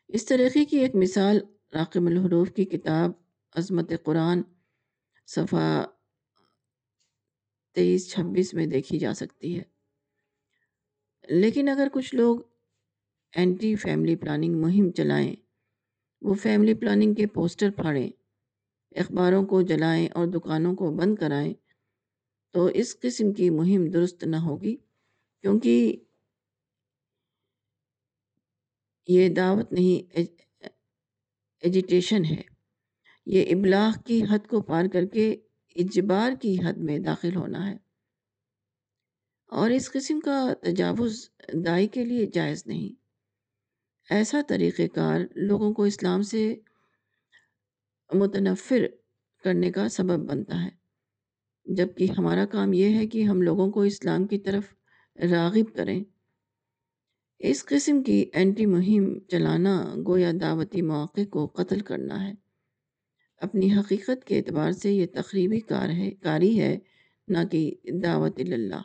اس 0.07 0.25
طریقے 0.25 0.65
کی 0.65 0.77
ایک 0.77 0.95
مثال 0.95 1.39
راقم 1.73 2.07
الحروف 2.07 2.51
کی 2.51 2.65
کتاب 2.65 3.11
عظمت 3.55 3.93
قرآن 4.03 4.41
صفحہ 5.27 5.85
تیئیس 7.73 8.11
چھبیس 8.11 8.53
میں 8.53 8.65
دیکھی 8.65 8.99
جا 8.99 9.13
سکتی 9.13 9.59
ہے۔ 9.59 9.63
لیکن 11.29 11.69
اگر 11.69 11.87
کچھ 11.93 12.15
لوگ 12.15 12.39
اینٹی 13.35 13.75
فیملی 13.75 14.15
پلاننگ 14.15 14.61
مہم 14.61 14.91
چلائیں، 14.91 15.35
وہ 16.21 16.33
فیملی 16.33 16.73
پلاننگ 16.73 17.13
کے 17.13 17.27
پوسٹر 17.27 17.69
پھاڑیں، 17.71 18.09
اخباروں 18.95 19.45
کو 19.45 19.61
جلائیں 19.61 20.07
اور 20.13 20.27
دکانوں 20.27 20.75
کو 20.75 20.91
بند 20.91 21.15
کرائیں 21.15 21.53
تو 22.51 22.65
اس 22.65 22.99
قسم 22.99 23.33
کی 23.33 23.49
مہم 23.49 23.89
درست 23.89 24.23
نہ 24.23 24.35
ہوگی، 24.35 24.75
کیونکہ 25.41 25.95
یہ 29.07 29.29
دعوت 29.29 29.71
نہیں 29.71 30.19
ایجیٹیشن 31.59 32.25
ہے۔ 32.25 32.41
یہ 33.25 33.55
ابلاغ 33.55 34.01
کی 34.05 34.23
حد 34.23 34.47
کو 34.47 34.61
پار 34.61 34.85
کر 34.93 35.05
کے 35.05 35.35
اجبار 35.75 36.31
کی 36.41 36.57
حد 36.65 36.77
میں 36.77 36.99
داخل 36.99 37.35
ہونا 37.35 37.71
ہے۔ 37.71 37.77
اور 39.47 39.69
اس 39.69 39.91
قسم 39.91 40.19
کا 40.19 40.53
تجاوز 40.61 41.29
دائی 41.65 41.87
کے 41.87 42.05
لیے 42.05 42.25
جائز 42.25 42.63
نہیں۔ 42.67 43.01
ایسا 44.09 44.41
طریقہ 44.47 44.87
کار 44.95 45.21
لوگوں 45.35 45.73
کو 45.73 45.83
اسلام 45.83 46.21
سے 46.21 46.55
متنفر 48.13 48.85
کرنے 49.43 49.71
کا 49.71 49.89
سبب 49.89 50.29
بنتا 50.29 50.65
ہے۔ 50.65 50.80
جبکہ 51.65 52.07
ہمارا 52.17 52.45
کام 52.45 52.73
یہ 52.73 52.95
ہے 52.95 53.07
کہ 53.07 53.23
ہم 53.23 53.41
لوگوں 53.41 53.71
کو 53.71 53.81
اسلام 53.81 54.27
کی 54.27 54.39
طرف 54.39 54.63
راغب 55.15 55.75
کریں۔ 55.75 56.03
اس 57.39 57.65
قسم 57.65 58.03
کی 58.03 58.29
اینٹی 58.33 58.65
مہم 58.65 59.19
چلانا 59.19 59.95
گویا 60.07 60.31
دعوتی 60.41 60.81
مواقع 60.81 61.21
کو 61.31 61.47
قتل 61.47 61.79
کرنا 61.79 62.27
ہے۔ 62.27 62.33
اپنی 63.37 63.79
حقیقت 63.79 64.25
کے 64.25 64.37
اعتبار 64.37 64.71
سے 64.71 64.91
یہ 64.91 65.05
تقریبی 65.13 65.59
کار 65.59 65.89
ہے، 65.89 66.11
کاری 66.11 66.61
ہے، 66.61 66.79
نہ 67.27 67.37
کہ 67.51 67.75
دعوت 68.03 68.39
اللہ۔ 68.39 68.81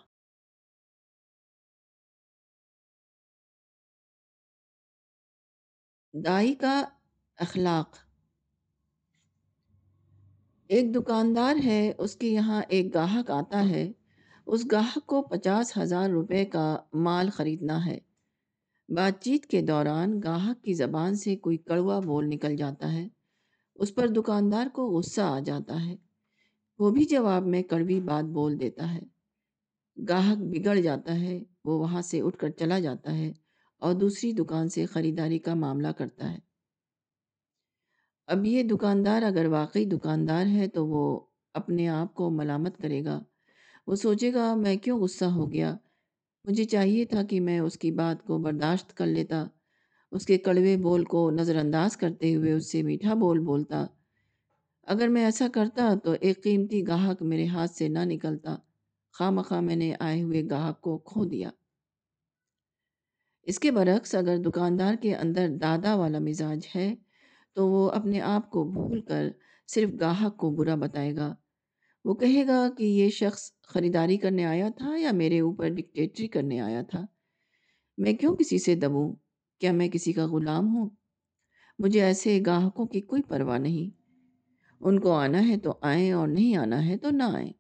دائی 6.24 6.54
کا 6.54 6.84
اخلاق۔ 7.36 8.05
ایک 10.68 10.94
دکاندار 10.94 11.56
ہے، 11.64 11.92
اس 11.98 12.16
کے 12.16 12.28
یہاں 12.28 12.62
ایک 12.68 12.94
گاہک 12.94 13.30
آتا 13.30 13.68
ہے۔ 13.68 13.92
اس 14.46 14.66
گاہک 14.72 15.06
کو 15.06 15.22
پچاس 15.22 15.78
ہزار 15.78 16.10
روپے 16.10 16.44
کا 16.44 16.76
مال 16.92 17.30
خریدنا 17.30 17.86
ہے۔ 17.86 17.98
بات 18.88 19.22
چیت 19.22 19.46
کے 19.46 19.60
دوران 19.62 20.20
گاہک 20.24 20.64
کی 20.64 20.74
زبان 20.74 21.14
سے 21.14 21.36
کوئی 21.36 21.56
کڑوا 21.56 21.98
بول 21.98 22.28
نکل 22.28 22.56
جاتا 22.56 22.92
ہے۔ 22.92 23.08
اس 23.74 23.94
پر 23.94 24.06
دکاندار 24.08 24.66
کو 24.72 24.90
غصہ 24.90 25.20
آ 25.20 25.38
جاتا 25.38 25.86
ہے۔ 25.86 25.96
وہ 26.78 26.90
بھی 26.90 27.04
جواب 27.04 27.46
میں 27.46 27.62
کڑوی 27.62 28.00
بات 28.00 28.24
بول 28.24 28.60
دیتا 28.60 28.94
ہے۔ 28.94 29.00
گاہک 30.08 30.38
بگڑ 30.38 30.76
جاتا 30.76 31.20
ہے، 31.20 31.42
وہ 31.64 31.78
وہاں 31.78 32.02
سے 32.02 32.20
اٹھ 32.20 32.38
کر 32.38 32.50
چلا 32.50 32.78
جاتا 32.78 33.18
ہے 33.18 33.32
اور 33.78 33.94
دوسری 33.94 34.32
دکان 34.32 34.68
سے 34.68 34.86
خریداری 34.86 35.38
کا 35.38 35.54
معاملہ 35.54 35.88
کرتا 35.88 36.32
ہے۔ 36.32 36.45
اب 38.26 38.44
یہ 38.44 38.62
دکاندار 38.62 39.22
اگر 39.22 39.46
واقعی 39.46 39.84
دکاندار 39.84 40.46
ہے 40.46 40.68
تو 40.68 40.86
وہ 40.86 41.20
اپنے 41.54 41.88
آپ 41.88 42.14
کو 42.14 42.30
ملامت 42.30 42.78
کرے 42.78 43.04
گا۔ 43.04 43.22
وہ 43.86 43.94
سوچے 43.94 44.34
گا 44.34 44.54
میں 44.54 44.76
کیوں 44.76 44.98
غصہ 44.98 45.24
ہو 45.24 45.52
گیا؟ 45.52 45.76
مجھے 46.44 46.64
چاہیے 46.64 47.04
تھا 47.04 47.22
کہ 47.22 47.40
میں 47.40 47.58
اس 47.58 47.78
کی 47.78 47.90
بات 47.90 48.24
کو 48.24 48.38
برداشت 48.38 48.96
کر 48.96 49.06
لیتا۔ 49.06 49.46
اس 50.12 50.26
کے 50.26 50.38
کڑوے 50.38 50.76
بول 50.76 51.04
کو 51.04 51.30
نظر 51.30 51.56
انداز 51.56 51.96
کرتے 51.96 52.34
ہوئے 52.34 52.52
اس 52.52 52.72
سے 52.72 52.82
میٹھا 52.82 53.14
بول 53.14 53.38
بولتا، 53.38 53.86
اگر 54.82 55.08
میں 55.08 55.24
ایسا 55.24 55.46
کرتا 55.52 55.94
تو 56.04 56.14
ایک 56.20 56.42
قیمتی 56.44 56.86
گاہک 56.86 57.22
میرے 57.22 57.46
ہاتھ 57.46 57.70
سے 57.70 57.88
نہ 57.88 57.98
نکلتا۔ 58.04 58.56
خواہ 59.12 59.30
مخواہ 59.30 59.60
میں 59.60 59.76
نے 59.76 59.94
آئے 60.00 60.22
ہوئے 60.22 60.42
گاہک 60.50 60.80
کو 60.80 60.98
کھو 60.98 61.24
دیا۔ 61.24 61.50
اس 63.42 63.58
کے 63.58 63.70
برعکس 63.70 64.14
اگر 64.14 64.36
دکاندار 64.36 64.94
کے 65.00 65.14
اندر 65.16 65.48
دادا 65.60 65.94
والا 65.94 66.18
مزاج 66.18 66.60
ہے 66.76 66.94
تو 67.56 67.68
وہ 67.68 67.90
اپنے 67.90 68.20
آپ 68.20 68.50
کو 68.50 68.64
بھول 68.64 69.00
کر 69.00 69.28
صرف 69.66 69.90
گاہک 70.00 70.36
کو 70.36 70.50
برا 70.50 70.74
بتائے 70.74 71.16
گا۔ 71.16 71.34
وہ 72.04 72.14
کہے 72.14 72.46
گا 72.46 72.68
کہ 72.78 72.84
یہ 72.84 73.08
شخص 73.08 73.50
خریداری 73.62 74.16
کرنے 74.16 74.44
آیا 74.44 74.68
تھا 74.76 74.96
یا 74.96 75.12
میرے 75.12 75.40
اوپر 75.40 75.68
ڈکٹیٹری 75.68 76.26
کرنے 76.26 76.60
آیا 76.60 76.82
تھا؟ 76.82 77.06
میں 77.98 78.12
کیوں 78.12 78.36
کسی 78.36 78.58
سے 78.58 78.74
دبوں؟ 78.74 79.14
کیا 79.60 79.72
میں 79.72 79.88
کسی 79.88 80.12
کا 80.12 80.26
غلام 80.26 80.76
ہوں؟ 80.76 80.90
مجھے 81.78 82.02
ایسے 82.02 82.40
گاہکوں 82.46 82.86
کی 82.86 83.00
کوئی 83.00 83.22
پرواہ 83.22 83.58
نہیں۔ 83.58 84.00
ان 84.80 85.00
کو 85.00 85.12
آنا 85.12 85.48
ہے 85.48 85.56
تو 85.56 85.74
آئیں 85.82 86.12
اور 86.12 86.28
نہیں 86.28 86.56
آنا 86.56 86.86
ہے 86.86 86.96
تو 86.96 87.10
نہ 87.10 87.22
آئیں۔ 87.22 87.52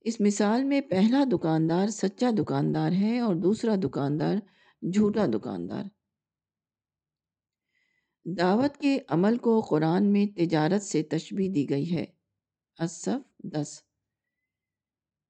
اس 0.00 0.20
مثال 0.20 0.64
میں 0.64 0.80
پہلا 0.80 1.24
دکاندار 1.32 1.88
سچا 1.88 2.30
دکاندار 2.38 2.92
ہے 2.92 3.18
اور 3.18 3.34
دوسرا 3.34 3.74
دکاندار 3.84 4.36
جھوٹا 4.92 5.26
دکاندار۔ 5.26 5.84
دعوت 8.26 8.76
کے 8.76 8.98
عمل 9.08 9.36
کو 9.36 9.60
قرآن 9.60 10.04
میں 10.04 10.26
تجارت 10.36 10.82
سے 10.82 11.02
تشبیح 11.02 11.50
دی 11.54 11.70
گئی 11.70 11.96
ہے۔ 11.96 12.04
اصف 12.78 13.38
دس۔ 13.38 13.80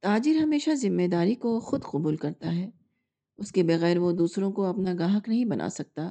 تاجر 0.03 0.35
ہمیشہ 0.43 0.71
ذمہ 0.71 1.07
داری 1.13 1.35
کو 1.35 1.61
خود 1.61 1.83
قبول 1.83 2.17
کرتا 2.17 2.55
ہے۔ 2.57 2.71
اس 3.39 3.53
کے 3.53 3.63
بغیر 3.63 3.99
وہ 3.99 4.13
دوسروں 4.13 4.53
کو 4.53 4.65
اپنا 4.65 4.93
گاہک 4.99 5.29
نہیں 5.29 5.45
بنا 5.45 5.69
سکتا۔ 5.69 6.11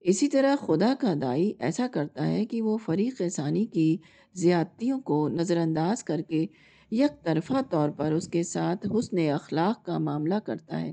اسی 0.00 0.28
طرح 0.28 0.56
خدا 0.56 0.94
کا 1.00 1.14
دائی 1.22 1.52
ایسا 1.58 1.86
کرتا 1.92 2.26
ہے 2.26 2.46
کہ 2.46 2.62
وہ 2.62 2.76
فریق 2.76 3.22
ثانی 3.32 3.66
کی 3.66 3.96
زیادتیوں 4.34 5.00
کو 5.00 5.28
نظر 5.28 5.56
انداز 5.56 6.04
کر 6.04 6.20
کے 6.20 6.46
یک 6.90 7.24
طرفہ 7.24 7.62
طور 7.70 7.90
پر 7.90 8.12
اس 8.12 8.28
کے 8.28 8.42
ساتھ 8.42 8.86
حسن 8.98 9.18
اخلاق 9.18 9.84
کا 9.84 9.98
معاملہ 9.98 10.34
کرتا 10.34 10.80
ہے۔ 10.80 10.92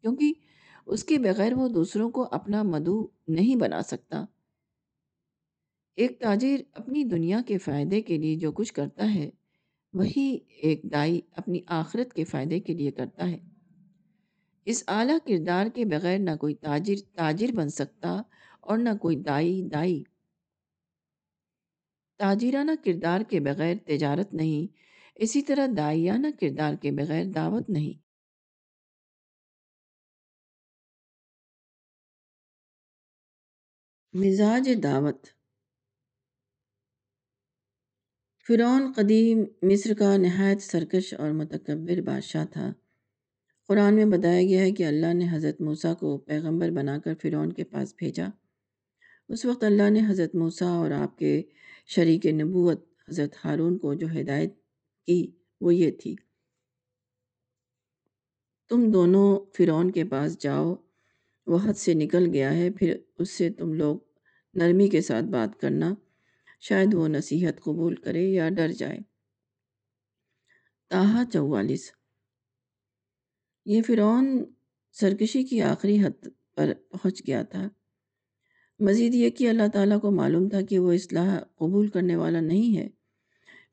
کیونکہ 0.00 0.32
اس 0.86 1.04
کے 1.04 1.18
بغیر 1.18 1.52
وہ 1.52 1.68
دوسروں 1.68 2.10
کو 2.10 2.28
اپنا 2.30 2.62
مدعو 2.62 3.06
نہیں 3.28 3.56
بنا 3.56 3.82
سکتا۔ 3.82 4.24
ایک 5.96 6.20
تاجر 6.20 6.62
اپنی 6.72 7.04
دنیا 7.04 7.40
کے 7.46 7.58
فائدے 7.58 8.00
کے 8.00 8.18
لیے 8.18 8.36
جو 8.36 8.52
کچھ 8.52 8.72
کرتا 8.72 9.14
ہے، 9.14 9.30
وہی 9.92 10.38
ایک 10.62 10.80
دائی 10.92 11.20
اپنی 11.32 11.60
آخرت 11.66 12.12
کے 12.12 12.24
فائدے 12.24 12.60
کے 12.60 12.74
لیے 12.74 12.90
کرتا 12.90 13.30
ہے۔ 13.30 13.38
اس 14.64 14.84
اعلیٰ 14.88 15.18
کردار 15.26 15.66
کے 15.74 15.84
بغیر 15.84 16.18
نہ 16.18 16.30
کوئی 16.40 16.54
تاجر 16.54 16.94
تاجر 17.14 17.52
بن 17.52 17.68
سکتا 17.68 18.22
اور 18.60 18.78
نہ 18.78 18.96
کوئی 19.00 19.16
دائی 19.16 19.62
دائی۔ 19.62 20.02
تاجرانہ 22.18 22.70
کردار 22.84 23.20
کے 23.20 23.40
بغیر 23.40 23.76
تجارت 23.86 24.34
نہیں، 24.34 24.76
اسی 25.14 25.42
طرح 25.42 25.66
دائیانہ 25.76 26.26
کردار 26.40 26.74
کے 26.74 26.90
بغیر 26.90 27.24
دعوت 27.24 27.70
نہیں۔ 27.70 28.05
مزاج 34.18 34.70
دعوت۔ 34.82 35.26
فرعون 38.48 38.92
قدیم 38.96 39.44
مصر 39.62 39.94
کا 39.94 40.16
نہایت 40.16 40.62
سرکش 40.62 41.14
اور 41.14 41.30
متکبر 41.30 42.00
بادشاہ 42.00 42.44
تھا۔ 42.44 42.72
قرآن 43.66 43.94
میں 43.94 44.04
بتایا 44.04 44.42
گیا 44.42 44.60
ہے 44.60 44.72
کہ 44.72 44.86
اللہ 44.86 45.14
نے 45.14 45.26
حضرت 45.30 45.60
موسیٰ 45.60 45.96
کو 45.96 46.18
پیغمبر 46.18 46.70
بنا 46.70 46.98
کر 46.98 47.14
فرعون 47.22 47.52
کے 47.52 47.64
پاس 47.64 47.94
بھیجا۔ 47.96 48.26
اس 49.28 49.44
وقت 49.44 49.64
اللہ 49.64 49.90
نے 49.90 50.00
حضرت 50.08 50.34
موسیٰ 50.34 50.68
اور 50.68 50.90
آپ 50.90 51.18
کے 51.18 51.42
شریک 51.86 52.26
نبوت 52.26 52.84
حضرت 53.08 53.34
ہارون 53.44 53.78
کو 53.78 53.94
جو 53.94 54.06
ہدایت 54.20 54.54
کی 55.06 55.30
وہ 55.60 55.74
یہ 55.74 55.90
تھی۔ 55.90 56.16
تم 58.68 58.90
دونوں 58.92 59.56
فرعون 59.56 59.90
کے 59.90 60.04
پاس 60.04 60.38
جاؤ، 60.38 60.74
وہ 61.46 61.58
حد 61.64 61.74
سے 61.74 61.94
نکل 61.94 62.30
گیا 62.32 62.54
ہے، 62.54 62.70
پھر 62.70 62.96
اس 63.18 63.30
سے 63.30 63.50
تم 63.50 63.72
لوگ 63.72 63.98
نرمی 64.56 64.88
کے 64.88 65.02
ساتھ 65.02 65.24
بات 65.24 65.60
کرنا، 65.60 65.94
شاید 66.60 66.94
وہ 66.94 67.08
نصیحت 67.08 67.60
قبول 67.60 67.94
کرے 67.94 68.22
یا 68.22 68.48
ڈر 68.48 68.72
جائے۔ 68.72 68.98
تاہا 70.88 71.22
چوالیس۔ 71.32 71.92
یہ 73.64 73.82
فرعون 73.82 74.44
سرکشی 74.92 75.42
کی 75.42 75.62
آخری 75.62 76.04
حد 76.04 76.28
پر 76.54 76.72
پہنچ 76.88 77.22
گیا 77.26 77.42
تھا۔ 77.42 77.68
مزید 78.78 79.14
یہ 79.14 79.30
کہ 79.30 79.48
اللہ 79.48 79.68
تعالیٰ 79.72 80.00
کو 80.00 80.10
معلوم 80.10 80.48
تھا 80.48 80.60
کہ 80.60 80.78
وہ 80.78 80.92
اصلاح 80.92 81.40
قبول 81.40 81.88
کرنے 81.88 82.16
والا 82.16 82.40
نہیں 82.40 82.76
ہے۔ 82.76 82.88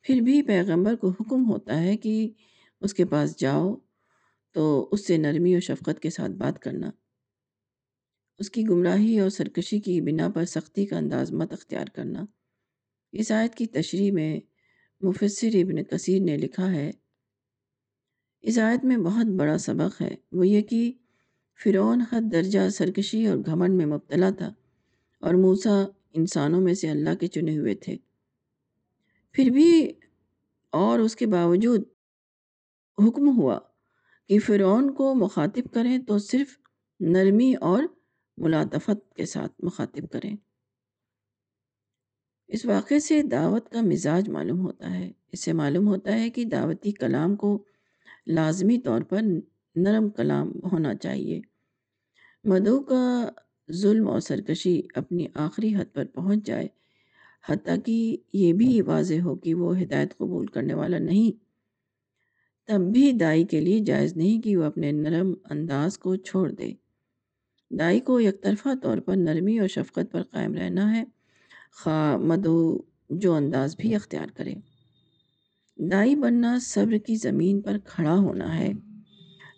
پھر 0.02 0.19
بھی 0.19 0.41
پیغمبر 0.41 0.96
کو 0.96 1.10
حکم 1.10 1.52
ہوتا 1.52 1.82
ہے 1.82 1.98
کہ 1.98 2.32
اس 2.82 2.93
کے 2.93 3.06
پاس 3.06 3.39
جاؤ 3.39 3.76
تو 4.52 4.89
اس 4.91 5.08
سے 5.08 5.17
نرمی 5.17 5.56
و 5.56 5.60
شفقت 5.60 6.00
کے 6.00 6.10
ساتھ 6.10 6.32
بات 6.32 6.60
کرنا۔ 6.60 6.91
اس 8.39 8.50
کی 8.50 8.63
گمراہی 8.69 9.19
اور 9.19 9.30
سرکشی 9.30 9.80
کی 9.80 10.02
بنا 10.02 10.30
پر 10.30 10.46
سختی 10.46 10.86
کا 10.86 10.98
انداز 10.98 11.32
مت 11.32 11.54
اختیار 11.54 11.86
کرنا۔ 11.86 12.26
اس 13.12 13.32
آیت 13.32 13.56
کی 13.56 13.65
تشریح 13.65 14.12
میں 14.12 14.39
مفسر 15.02 15.48
ابن 15.54 15.84
کثیر 15.84 16.22
نے 16.22 16.38
لکھا 16.38 16.72
ہے۔ 16.72 16.91
اس 18.41 18.60
آیت 18.60 18.86
میں 18.86 18.98
بہت 18.98 19.26
بڑا 19.26 19.58
سبق 19.58 20.02
ہے۔ 20.02 20.15
وہ 20.32 20.48
یہ 20.48 20.62
کہ 20.62 20.91
فرعون 21.63 22.02
حد 22.12 22.22
درجہ 22.32 22.69
سرکشی 22.69 23.26
اور 23.26 23.38
گھمنڈ 23.38 23.74
میں 23.74 23.86
مبتلا 23.86 24.30
تھا 24.30 24.54
اور 25.19 25.34
موسیٰ 25.34 25.86
انسانوں 26.13 26.62
میں 26.62 26.74
سے 26.74 26.89
اللہ 26.89 27.15
کے 27.15 27.28
چنے 27.28 27.58
ہوئے 27.58 27.76
تھے۔ 27.76 27.98
پھر 29.32 29.50
بھی 29.50 29.91
اور 30.72 31.00
اس 31.00 31.15
کے 31.15 31.26
باوجود 31.26 31.84
حکم 33.08 33.38
ہوا 33.38 33.60
کہ 34.30 34.39
فرعون 34.39 34.93
کو 34.93 35.15
مخاطب 35.15 35.74
کریں 35.74 35.98
تو 35.98 36.17
صرف 36.17 36.58
نرمی 37.00 37.56
اور 37.62 37.84
ملاطفت 38.38 39.15
کے 39.15 39.26
ساتھ 39.26 39.54
مخاطب 39.60 40.12
کریں۔ 40.12 40.36
اس 42.48 42.65
واقعے 42.65 43.00
سے 43.00 43.24
دعوت 43.24 43.69
کا 43.69 43.82
مزاج 43.82 44.30
معلوم 44.30 44.60
ہوتا 44.60 45.00
ہے۔ 45.00 45.12
اس 45.32 45.43
سے 45.43 45.54
معلوم 45.54 45.88
ہوتا 45.88 46.19
ہے 46.19 46.30
کہ 46.30 46.46
دعوتی 46.46 46.91
کلام 46.91 47.36
کو 47.36 47.63
لازمی 48.28 48.78
طور 48.78 49.02
پر 49.02 49.22
نرم 49.76 50.10
کلام 50.10 50.52
ہونا 50.72 50.96
چاہیے۔ 50.96 51.41
مدعو 52.43 52.80
کا 52.80 53.30
ظلم 53.72 54.08
اور 54.08 54.19
سرکشی 54.19 54.82
اپنی 54.96 55.28
آخری 55.34 55.76
حد 55.76 55.93
پر 55.93 56.06
پہنچ 56.06 56.46
جائے، 56.46 56.67
حتیٰ 57.50 57.76
کہ 57.86 58.17
یہ 58.34 58.54
بھی 58.54 58.82
واضح 58.82 59.22
ہو 59.26 59.36
کہ 59.36 59.54
وہ 59.54 59.82
ہدایت 59.82 60.17
قبول 60.17 60.46
کرنے 60.46 60.74
والا 60.74 60.98
نہیں۔ 60.98 61.43
تب 62.67 62.82
بھی 62.93 63.12
دائی 63.12 63.43
کے 63.43 63.62
لیے 63.62 63.80
جائز 63.80 64.17
نہیں 64.17 64.41
کہ 64.41 64.58
وہ 64.58 64.63
اپنے 64.63 64.91
نرم 64.91 65.34
انداز 65.50 65.98
کو 65.98 66.15
چھوڑ 66.15 66.52
دے۔ 66.52 66.74
دائی 67.80 68.00
کو 68.00 68.20
یک 68.20 68.44
طرفہ 68.44 68.70
طور 68.84 68.98
پر 68.98 69.16
نرمی 69.16 69.60
اور 69.60 69.68
شفقت 69.68 70.12
پر 70.12 70.24
قائم 70.24 70.54
رہنا 70.54 70.98
ہے۔ 70.98 71.04
خواہ 71.72 72.18
مدعو 72.18 72.78
جو 73.10 73.34
انداز 73.34 73.76
بھی 73.78 73.96
اختیار 73.96 74.28
کرے۔ 74.28 74.56
دائی 75.78 76.16
بننا 76.16 76.58
صبر 76.62 76.98
کی 76.98 77.16
زمین 77.16 77.62
پر 77.62 77.78
کھڑا 77.86 78.16
ہونا 78.18 78.58
ہے۔ 78.58 78.72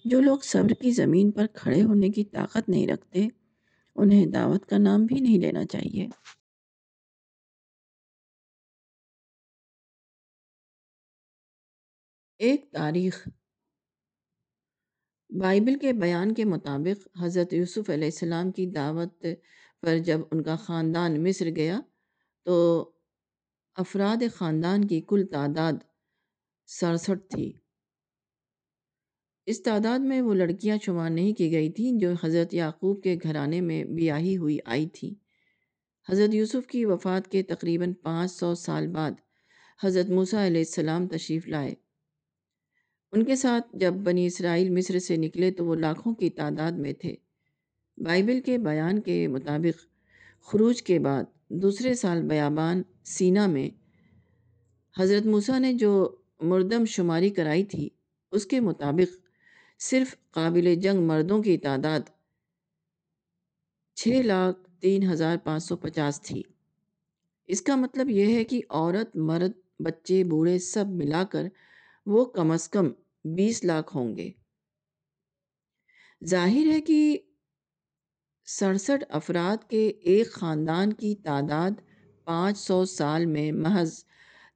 جو 0.06 0.21
لوگ 0.21 0.38
صبر 0.43 0.69
کی 0.69 0.91
زمین 0.91 1.32
پر 1.32 1.45
کھڑے 1.54 1.84
ہونے 1.84 2.10
کی 2.10 2.23
طاقت 2.23 2.69
نہیں 2.69 2.88
رکھتے، 2.88 3.28
انہیں 3.95 4.25
دعوت 4.25 4.65
کا 4.65 4.78
نام 4.78 5.06
بھی 5.06 5.19
نہیں 5.19 5.39
لینا 5.39 5.65
چاہیے۔ 5.65 6.08
ایک 12.38 12.71
تاریخ 12.71 13.28
بائبل 15.29 15.77
کے 15.79 15.93
بیان 15.93 16.33
کے 16.33 16.45
مطابق، 16.45 17.07
حضرت 17.21 17.53
یوسف 17.53 17.89
علیہ 17.89 18.07
السلام 18.07 18.51
کی 18.51 18.65
دعوت 18.65 19.25
پر 19.81 19.97
جب 19.97 20.19
ان 20.31 20.43
کا 20.43 20.55
خاندان 20.55 21.23
مصر 21.23 21.49
گیا، 21.55 21.79
تو 22.45 22.55
افراد 23.75 24.23
خاندان 24.35 24.85
کی 24.85 25.01
کل 25.01 25.25
تعداد 25.31 25.73
سڑسٹھ 26.67 27.29
تھی۔ 27.29 27.51
اس 29.45 29.63
تعداد 29.63 29.99
میں 29.99 30.21
وہ 30.21 30.33
لڑکیاں 30.33 30.77
شمار 30.85 31.09
نہیں 31.09 31.33
کی 31.33 31.51
گئی 31.51 31.71
تھیں 31.71 31.99
جو 31.99 32.13
حضرت 32.23 32.53
یعقوب 32.53 33.03
کے 33.03 33.17
گھرانے 33.23 33.61
میں 33.61 33.83
بیاہی 33.83 34.38
ہوئی 34.38 34.57
آئی 34.65 34.88
تھیں 34.89 35.13
حضرت 36.11 36.33
یوسف 36.33 36.67
کی 36.67 36.85
وفات 36.85 37.27
کے 37.27 37.43
تقریباً 37.43 37.93
پانچ 37.93 38.31
سو 38.31 38.55
سال 38.55 38.88
بعد 38.88 39.11
حضرت 39.83 40.09
موسیٰ 40.09 40.45
علیہ 40.45 40.61
السلام 40.61 41.07
تشریف 41.07 41.47
لائے۔ 41.47 41.73
ان 43.15 43.25
کے 43.25 43.36
ساتھ 43.36 43.67
جب 43.73 43.93
بنی 43.93 44.25
اسرائیل 44.25 44.69
مصر 44.69 44.99
سے 44.99 45.15
نکلے 45.17 45.51
تو 45.51 45.65
وہ 45.65 45.75
لاکھوں 45.75 46.15
کی 46.15 46.30
تعداد 46.30 46.71
میں 46.71 46.93
تھے۔ 46.93 47.15
بائبل 47.97 48.41
کے 48.41 48.58
بیان 48.58 49.01
کے 49.01 49.28
مطابق 49.28 49.82
خروج 50.41 50.84
کے 50.84 50.99
بعد 50.99 51.23
دوسرے 51.49 51.93
سال 51.93 52.21
بیابان 52.21 52.82
سینا 53.04 53.47
میں 53.47 53.69
حضرت 54.99 55.25
موسیٰ 55.25 55.60
نے 55.60 55.73
جو 55.73 56.15
مردم 56.41 56.86
شماری 56.86 57.30
کرائی 57.30 57.63
تھی، 57.63 57.89
اس 58.32 58.45
کے 58.45 58.60
مطابق 58.60 59.28
صرف 59.80 60.15
قابل 60.32 60.75
جنگ 60.75 61.01
مردوں 61.01 61.43
کی 61.43 61.58
تعداد 61.58 61.99
چھ 63.95 64.08
لاکھ 64.08 64.82
تین 64.82 65.12
ہزار 65.12 65.38
پانچ 65.43 65.63
سو 65.63 65.78
پچاس 65.78 66.21
تھی۔ 66.21 66.43
اس 67.47 67.62
کا 67.62 67.75
مطلب 67.75 68.10
یہ 68.10 68.36
ہے 68.36 68.43
کہ 68.43 68.62
عورت، 68.69 69.17
مرد، 69.17 69.51
بچے، 69.80 70.23
بوڑھے 70.23 70.60
سب 70.60 70.86
ملا 70.88 71.23
کر 71.23 71.47
وہ 72.06 72.25
کم 72.25 72.51
از 72.51 72.69
کم 72.69 72.88
بیس 73.25 73.63
لاکھ 73.63 73.95
ہوں 73.95 74.17
گے۔ 74.17 74.31
ظاہر 76.25 76.71
ہے 76.71 76.81
کہ 76.81 77.17
سڑسٹھ 78.45 79.03
افراد 79.09 79.69
کے 79.69 79.88
ایک 79.88 80.31
خاندان 80.31 80.93
کی 80.93 81.15
تعداد 81.15 81.71
پانچ 82.23 82.57
سو 82.57 82.85
سال 82.85 83.25
میں 83.25 83.51
محض 83.51 84.03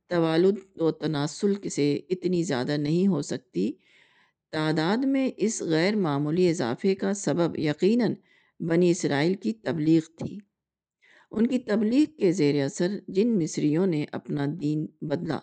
توالد 0.08 0.82
و 0.82 0.92
تناسل 0.92 1.70
سے 1.70 2.00
اتنی 2.10 2.44
زیادہ 2.44 2.78
نہیں 2.78 3.08
ہو 3.08 3.22
سکتی۔ 3.22 3.74
تعداد 4.52 4.98
میں 4.98 5.32
اس 5.38 5.62
غیر 5.62 5.96
معمولی 5.96 6.50
اضافے 6.50 6.96
کا 6.96 7.14
سبب 7.14 7.60
یقیناً 7.60 8.14
بنی 8.60 8.90
اسرائیل 8.90 9.34
کی 9.34 9.54
تبلیغ 9.54 10.02
تھی۔ 10.18 10.38
ان 11.32 11.48
کی 11.48 11.60
تبلیغ 11.60 12.18
کے 12.18 12.32
زیر 12.32 12.66
اثر 12.66 12.88
جن 13.08 13.44
مصریوں 13.44 13.86
نے 13.86 14.06
اپنا 14.12 14.46
دین 14.62 14.88
بدلا۔ 15.02 15.40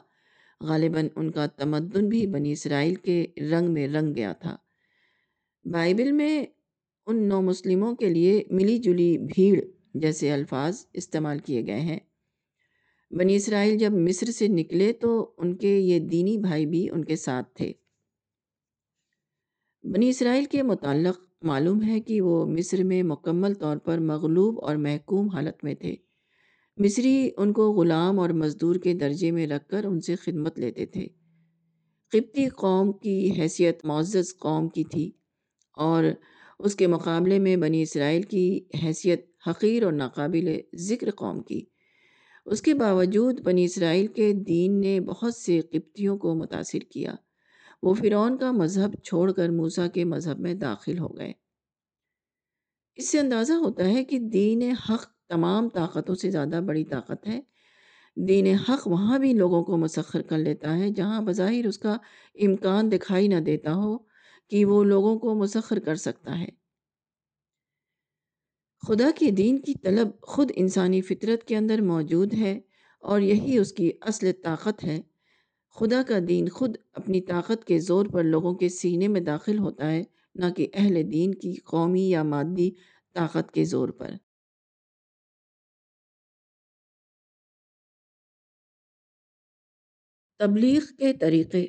غالباً 0.61 1.09
ان 1.17 1.31
کا 1.31 1.47
تمدن 1.47 2.09
بھی 2.09 2.27
بنی 2.27 2.53
اسرائیل 2.53 2.95
کے 2.95 3.27
رنگ 3.37 3.73
میں 3.73 3.89
رنگ 3.89 4.15
گیا 4.15 4.33
تھا۔ 4.33 4.57
بائبل 5.65 6.13
میں 6.13 6.47
ان 7.07 7.29
نو 7.29 7.43
مسلموں 7.43 7.95
کے 7.97 8.09
لیے 8.09 8.45
ملی 8.51 8.79
جلی 8.79 9.19
بھیڑ 9.19 9.61
جیسے 9.95 10.33
الفاظ 10.33 10.87
استعمال 10.93 11.39
کیے 11.39 11.67
گئے 11.67 11.81
ہیں۔ 11.81 11.99
بنی 13.11 13.37
اسرائیل 13.37 13.79
جب 13.79 13.93
مصر 13.93 14.27
سے 14.27 14.49
نکلے 14.49 14.93
تو 14.93 15.35
ان 15.39 15.57
کے 15.57 15.79
یہ 15.79 15.99
دینی 15.99 16.39
بھائی 16.39 16.67
بھی 16.67 16.91
ان 16.91 17.05
کے 17.05 17.17
ساتھ 17.17 17.55
تھے۔ 17.55 17.73
بنی 19.83 20.09
اسرائیل 20.09 20.45
کے 20.45 20.63
متعلق 20.63 21.21
معلوم 21.43 21.83
ہے 21.83 22.01
کہ 22.01 22.21
وہ 22.21 22.47
مصر 22.47 22.85
میں 22.85 23.03
مکمل 23.03 23.55
طور 23.55 23.77
پر 23.77 23.99
مغلوب 23.99 24.65
اور 24.65 24.77
محکوم 24.77 25.29
حالت 25.29 25.65
میں 25.65 25.75
تھے۔ 25.75 25.97
مصری 26.77 27.31
ان 27.37 27.53
کو 27.53 27.73
غلام 27.73 28.19
اور 28.19 28.31
مزدور 28.31 28.77
کے 28.77 28.95
درجے 28.95 29.31
میں 29.31 29.47
رکھ 29.47 29.69
کر 29.69 29.85
ان 29.85 30.01
سے 30.01 30.17
خدمت 30.17 30.59
لیتے 30.59 30.87
تھے۔ 30.87 31.07
قبطی 32.13 32.49
قوم 32.49 32.93
کی 32.93 33.31
حیثیت 33.39 33.85
معزز 33.85 34.39
قوم 34.39 34.69
کی 34.69 34.85
تھی 34.85 35.11
اور 35.75 36.05
اس 36.59 36.75
کے 36.77 36.87
مقابلے 36.87 37.39
میں 37.39 37.57
بنی 37.57 37.83
اسرائیل 37.83 38.23
کی 38.23 38.61
حیثیت 38.83 39.27
حقیر 39.47 39.83
اور 39.83 39.93
ناقابل 39.93 40.59
ذکر 40.75 41.11
قوم 41.11 41.43
کی۔ 41.43 41.61
اس 42.47 42.63
کے 42.63 42.75
باوجود 42.75 43.41
بنی 43.41 43.65
اسرائیل 43.65 44.07
کے 44.07 44.33
دین 44.33 44.81
نے 44.81 45.01
بہت 45.01 45.35
سے 45.35 45.61
قبطیوں 45.61 46.19
کو 46.19 46.35
متاثر 46.35 46.79
کیا۔ 46.79 47.15
وہ 47.83 47.95
فرعون 47.95 48.37
کا 48.37 48.53
مذہب 48.53 48.95
چھوڑ 49.05 49.33
کر 49.33 49.49
موسیٰ 49.49 49.87
کے 49.95 50.05
مذہب 50.05 50.41
میں 50.41 50.55
داخل 50.55 50.99
ہو 50.99 51.17
گئے۔ 51.17 51.33
اس 52.95 53.09
سے 53.09 53.19
اندازہ 53.19 53.53
ہوتا 53.53 53.89
ہے 53.89 54.05
کہ 54.05 54.19
دین 54.19 54.63
حق 54.63 55.16
تمام 55.29 55.69
طاقتوں 55.69 56.15
سے 56.15 56.31
زیادہ 56.31 56.61
بڑی 56.67 56.85
طاقت 56.85 57.27
ہے۔ 57.27 57.41
دین 58.17 58.47
حق 58.47 58.87
وہاں 58.87 59.19
بھی 59.19 59.33
لوگوں 59.33 59.65
کو 59.65 59.77
مسخر 59.77 60.23
کر 60.23 60.39
لیتا 60.39 60.79
ہے، 60.79 60.91
جہاں 60.91 61.23
بظاہر 61.23 61.67
اس 61.67 61.79
کا 61.79 61.97
امکان 62.35 62.93
دکھائی 62.93 63.29
نہ 63.29 63.41
دیتا 63.41 63.75
ہو 63.75 63.99
کہ 64.51 64.65
وہ 64.65 64.85
لوگوں 64.85 65.19
کو 65.19 65.35
مسخر 65.35 65.79
کر 65.79 65.95
سکتا 65.95 66.39
ہے۔ 66.39 66.49
خدا 68.87 69.11
کے 69.19 69.31
دین 69.31 69.59
کی 69.59 69.75
طلب 69.75 70.09
خود 70.23 70.53
انسانی 70.55 71.01
فطرت 71.01 71.45
کے 71.45 71.57
اندر 71.57 71.81
موجود 71.81 72.35
ہے 72.35 72.61
اور 73.01 73.21
یہی 73.21 73.59
اس 73.59 73.73
کی 73.73 73.93
اصل 74.01 74.33
طاقت 74.43 74.85
ہے۔ 74.85 75.03
خدا 75.75 76.03
کا 76.09 76.19
دین 76.29 76.49
خود 76.49 76.77
اپنی 76.93 77.21
طاقت 77.21 77.65
کے 77.65 77.79
زور 77.79 78.07
پر 78.07 78.23
لوگوں 78.23 78.55
کے 78.55 78.69
سینے 78.69 79.09
میں 79.09 79.21
داخل 79.21 79.59
ہوتا 79.59 79.91
ہے، 79.91 80.05
نہ 80.35 80.45
کہ 80.57 80.67
اہل 80.75 81.13
دین 81.13 81.35
کی 81.35 81.55
قومی 81.55 82.09
یا 82.09 82.23
مادی 82.23 82.71
طاقت 83.15 83.53
کے 83.53 83.65
زور 83.65 83.89
پر۔ 83.89 84.11
تبلیغ 90.39 90.81
کے 90.99 91.13
طریقے۔ 91.13 91.67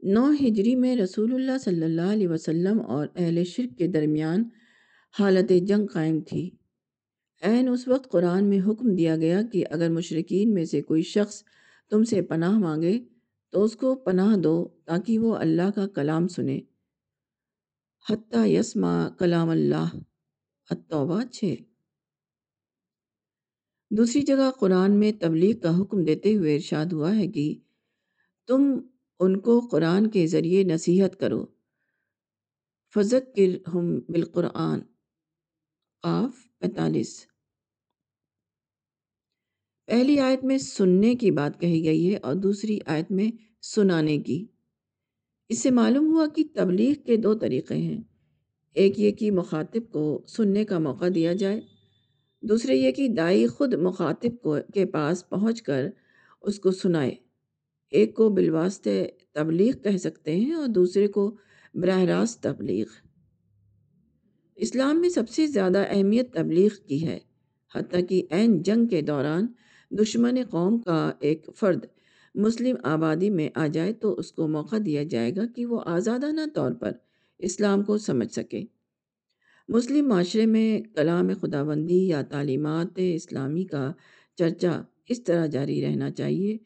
نو 0.00 0.30
ہجری 0.30 0.74
میں 0.76 0.96
رسول 0.96 1.34
اللہ 1.34 1.58
صلی 1.58 1.84
اللہ 1.84 2.12
علیہ 2.12 2.28
وسلم 2.28 2.80
اور 2.80 3.06
اہل 3.16 3.44
شرک 3.44 3.78
کے 3.78 3.86
درمیان 3.86 4.44
حالت 5.18 5.52
جنگ 5.68 5.86
قائم 5.86 6.20
تھی۔ 6.20 6.50
عین 7.42 7.68
اس 7.68 7.88
وقت 7.88 8.10
قرآن 8.10 8.44
میں 8.44 8.60
حکم 8.60 8.94
دیا 8.94 9.16
گیا 9.16 9.40
کہ 9.52 9.64
اگر 9.70 9.88
مشرقین 9.88 10.54
میں 10.54 10.64
سے 10.64 10.82
کوئی 10.82 11.02
شخص 11.02 11.42
تم 11.90 12.04
سے 12.04 12.22
پناہ 12.22 12.58
مانگے 12.58 12.98
تو 13.50 13.64
اس 13.64 13.76
کو 13.76 13.94
پناہ 13.94 14.36
دو 14.36 14.68
تاکہ 14.84 15.18
وہ 15.18 15.36
اللہ 15.36 15.70
کا 15.74 15.86
کلام 15.86 16.28
سنے۔ 16.28 16.60
حتیٰ 18.10 18.46
یسما 18.46 19.08
کلام 19.18 19.48
اللہ، 19.48 19.86
التوبہ 20.70 21.22
چھ۔ 21.24 21.54
دوسری 23.90 24.22
جگہ 24.22 24.50
قرآن 24.50 24.92
میں 24.92 25.12
تبلیغ 25.20 25.58
کا 25.58 25.80
حکم 25.80 26.04
دیتے 26.04 26.34
ہوئے 26.34 26.54
ارشاد 26.54 26.86
ہوا 26.92 27.16
ہے 27.16 27.26
کہ 27.26 27.54
تم 28.46 28.78
ان 29.20 29.40
کو 29.40 29.60
قرآن 29.60 30.06
کے 30.06 30.26
ذریعے 30.26 30.64
نصیحت 30.64 31.20
کرو۔ 31.20 31.46
فضکر 32.94 33.68
ہم 33.74 34.00
بالقرآن۔ 34.08 34.80
قاف 36.02 36.58
پینتالیس۔ 36.58 37.26
پہلی 39.86 40.20
آیت 40.20 40.44
میں 40.44 40.58
سننے 40.58 41.14
کی 41.14 41.30
بات 41.30 41.60
کہی 41.60 41.84
گئی 41.84 42.12
ہے 42.12 42.18
اور 42.18 42.34
دوسری 42.34 42.78
آیت 42.86 43.10
میں 43.10 43.30
سنانے 43.62 44.18
کی۔ 44.18 44.46
اس 45.48 45.58
سے 45.58 45.70
معلوم 45.70 46.06
ہوا 46.06 46.26
کہ 46.36 46.44
تبلیغ 46.54 46.94
کے 47.06 47.16
دو 47.16 47.34
طریقے 47.34 47.74
ہیں۔ 47.74 48.02
ایک 48.74 48.98
یہ 49.00 49.10
کہ 49.10 49.30
مخاطب 49.30 49.92
کو 49.92 50.24
سننے 50.28 50.64
کا 50.64 50.78
موقع 50.78 51.04
دیا 51.14 51.32
جائے 51.32 51.79
دوسرے 52.42 52.76
یہ 52.76 52.92
کہ 52.92 53.08
دائی 53.08 53.46
خود 53.46 53.74
مخاطب 53.74 54.42
کو 54.42 54.56
کے 54.74 54.86
پاس 54.86 55.28
پہنچ 55.28 55.62
کر 55.62 55.86
اس 56.42 56.60
کو 56.60 56.70
سنائے۔ 56.70 57.14
ایک 57.90 58.14
کو 58.14 58.28
بالواسطے 58.28 59.08
تبلیغ 59.32 59.72
کہہ 59.82 59.96
سکتے 59.96 60.36
ہیں 60.36 60.52
اور 60.52 60.66
دوسرے 60.66 61.06
کو 61.08 61.36
براہ 61.74 62.02
راست 62.02 62.42
تبلیغ۔ 62.42 62.86
اسلام 64.56 65.00
میں 65.00 65.08
سب 65.08 65.28
سے 65.28 65.46
زیادہ 65.46 65.84
اہمیت 65.88 66.34
تبلیغ 66.34 66.68
کی 66.86 67.06
ہے، 67.06 67.18
حتیٰ 67.74 68.00
کہ 68.08 68.26
عین 68.30 68.62
جنگ 68.62 68.86
کے 68.86 69.00
دوران 69.02 69.46
دشمن 69.90 70.36
قوم 70.50 70.78
کا 70.78 71.12
ایک 71.20 71.50
فرد 71.56 71.84
مسلم 72.34 72.76
آبادی 72.82 73.30
میں 73.30 73.48
آ 73.54 73.66
جائے 73.66 73.92
تو 73.92 74.14
اس 74.14 74.32
کو 74.32 74.48
موقع 74.48 74.76
دیا 74.86 75.02
جائے 75.02 75.36
گا 75.36 75.42
کہ 75.56 75.66
وہ 75.66 75.80
آزادانہ 75.86 76.40
طور 76.54 76.72
پر 76.72 76.92
اسلام 77.38 77.82
کو 77.82 77.98
سمجھ 77.98 78.32
سکے۔ 78.32 78.62
مسلم 79.72 80.08
معاشرے 80.08 80.46
میں 80.46 80.80
کلام 80.96 81.28
خداوندی 81.40 82.08
یا 82.08 82.22
تعلیمات 82.22 82.86
اسلامی 82.96 83.64
کا 83.64 83.92
چرچا 84.36 84.82
اس 85.08 85.24
طرح 85.24 85.46
جاری 85.46 85.82
رہنا 85.82 86.10
چاہیے 86.10 86.58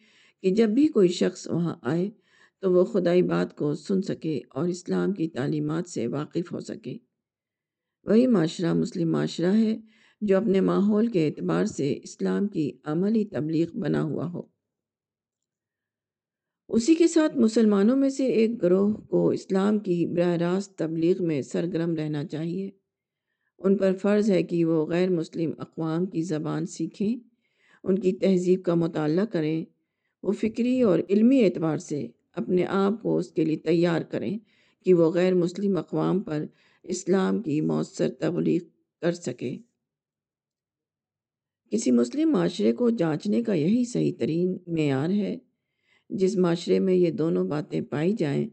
کہ 0.42 0.50
جب 0.50 0.68
بھی 0.68 0.88
کوئی 0.88 1.08
شخص 1.08 1.46
وہاں 1.46 1.74
آئے 1.82 2.10
تو 2.60 2.72
وہ 2.72 2.84
خدائی 2.84 3.22
بات 3.22 3.56
کو 3.56 3.74
سن 3.74 4.02
سکے 4.02 4.40
اور 4.50 4.68
اسلام 4.68 5.12
کی 5.12 5.28
تعلیمات 5.28 5.88
سے 5.88 6.06
واقف 6.06 6.52
ہو 6.52 6.60
سکے۔ 6.60 6.96
وہی 8.04 8.26
معاشرہ 8.26 8.72
مسلم 8.72 9.12
معاشرہ 9.12 9.54
ہے 9.54 9.76
جو 10.20 10.36
اپنے 10.36 10.60
ماحول 10.60 11.06
کے 11.06 11.26
اعتبار 11.26 11.64
سے 11.64 12.00
اسلام 12.02 12.48
کی 12.48 12.72
عملی 12.84 13.24
تبلیغ 13.24 13.66
بنا 13.74 14.02
ہوا 14.02 14.30
ہو۔ 14.32 14.42
اسی 16.68 16.94
کے 16.94 17.08
ساتھ 17.08 17.36
مسلمانوں 17.36 17.96
میں 17.96 18.08
سے 18.08 18.26
ایک 18.26 18.62
گروہ 18.62 18.92
کو 18.92 19.30
اسلام 19.30 19.78
کی 19.78 20.06
براہ 20.06 20.36
راست 20.36 20.78
تبلیغ 20.78 21.26
میں 21.26 21.42
سرگرم 21.42 21.94
رہنا 21.94 22.24
چاہیے۔ 22.24 22.70
ان 23.58 23.76
پر 23.76 23.96
فرض 23.96 24.30
ہے 24.30 24.42
کہ 24.42 24.64
وہ 24.64 24.86
غیر 24.86 25.10
مسلم 25.10 25.50
اقوام 25.58 26.06
کی 26.06 26.22
زبان 26.22 26.66
سیکھیں، 26.66 27.16
ان 27.84 27.98
کی 27.98 28.12
تہذیب 28.12 28.62
کا 28.62 28.74
مطالعہ 28.74 29.24
کریں، 29.24 29.64
وہ 30.22 30.32
فکری 30.32 30.82
اور 30.82 30.98
علمی 31.10 31.44
اعتبار 31.44 31.78
سے 31.78 32.06
اپنے 32.32 32.64
آپ 32.64 33.02
کو 33.02 33.16
اس 33.18 33.30
کے 33.30 33.44
لیے 33.44 33.56
تیار 33.56 34.00
کریں 34.00 34.38
کہ 34.84 34.94
وہ 34.94 35.10
غیر 35.10 35.34
مسلم 35.34 35.76
اقوام 35.76 36.20
پر 36.20 36.44
اسلام 36.82 37.42
کی 37.42 37.60
مؤثر 37.60 38.08
تبلیغ 38.08 38.60
کر 39.00 39.12
سکے۔ 39.12 39.58
کسی 41.70 41.90
مسلم 41.90 42.30
معاشرے 42.30 42.72
کو 42.72 42.90
جانچنے 42.90 43.42
کا 43.42 43.54
یہی 43.54 43.84
صحیح 43.84 44.12
ترین 44.18 44.58
معیار 44.66 45.10
ہے، 45.10 45.38
جس 46.10 46.36
معاشرے 46.36 46.78
میں 46.78 46.94
یہ 46.94 47.10
دونوں 47.10 47.44
باتیں 47.44 47.80
پائی 47.80 48.12
جائیں، 48.12 48.48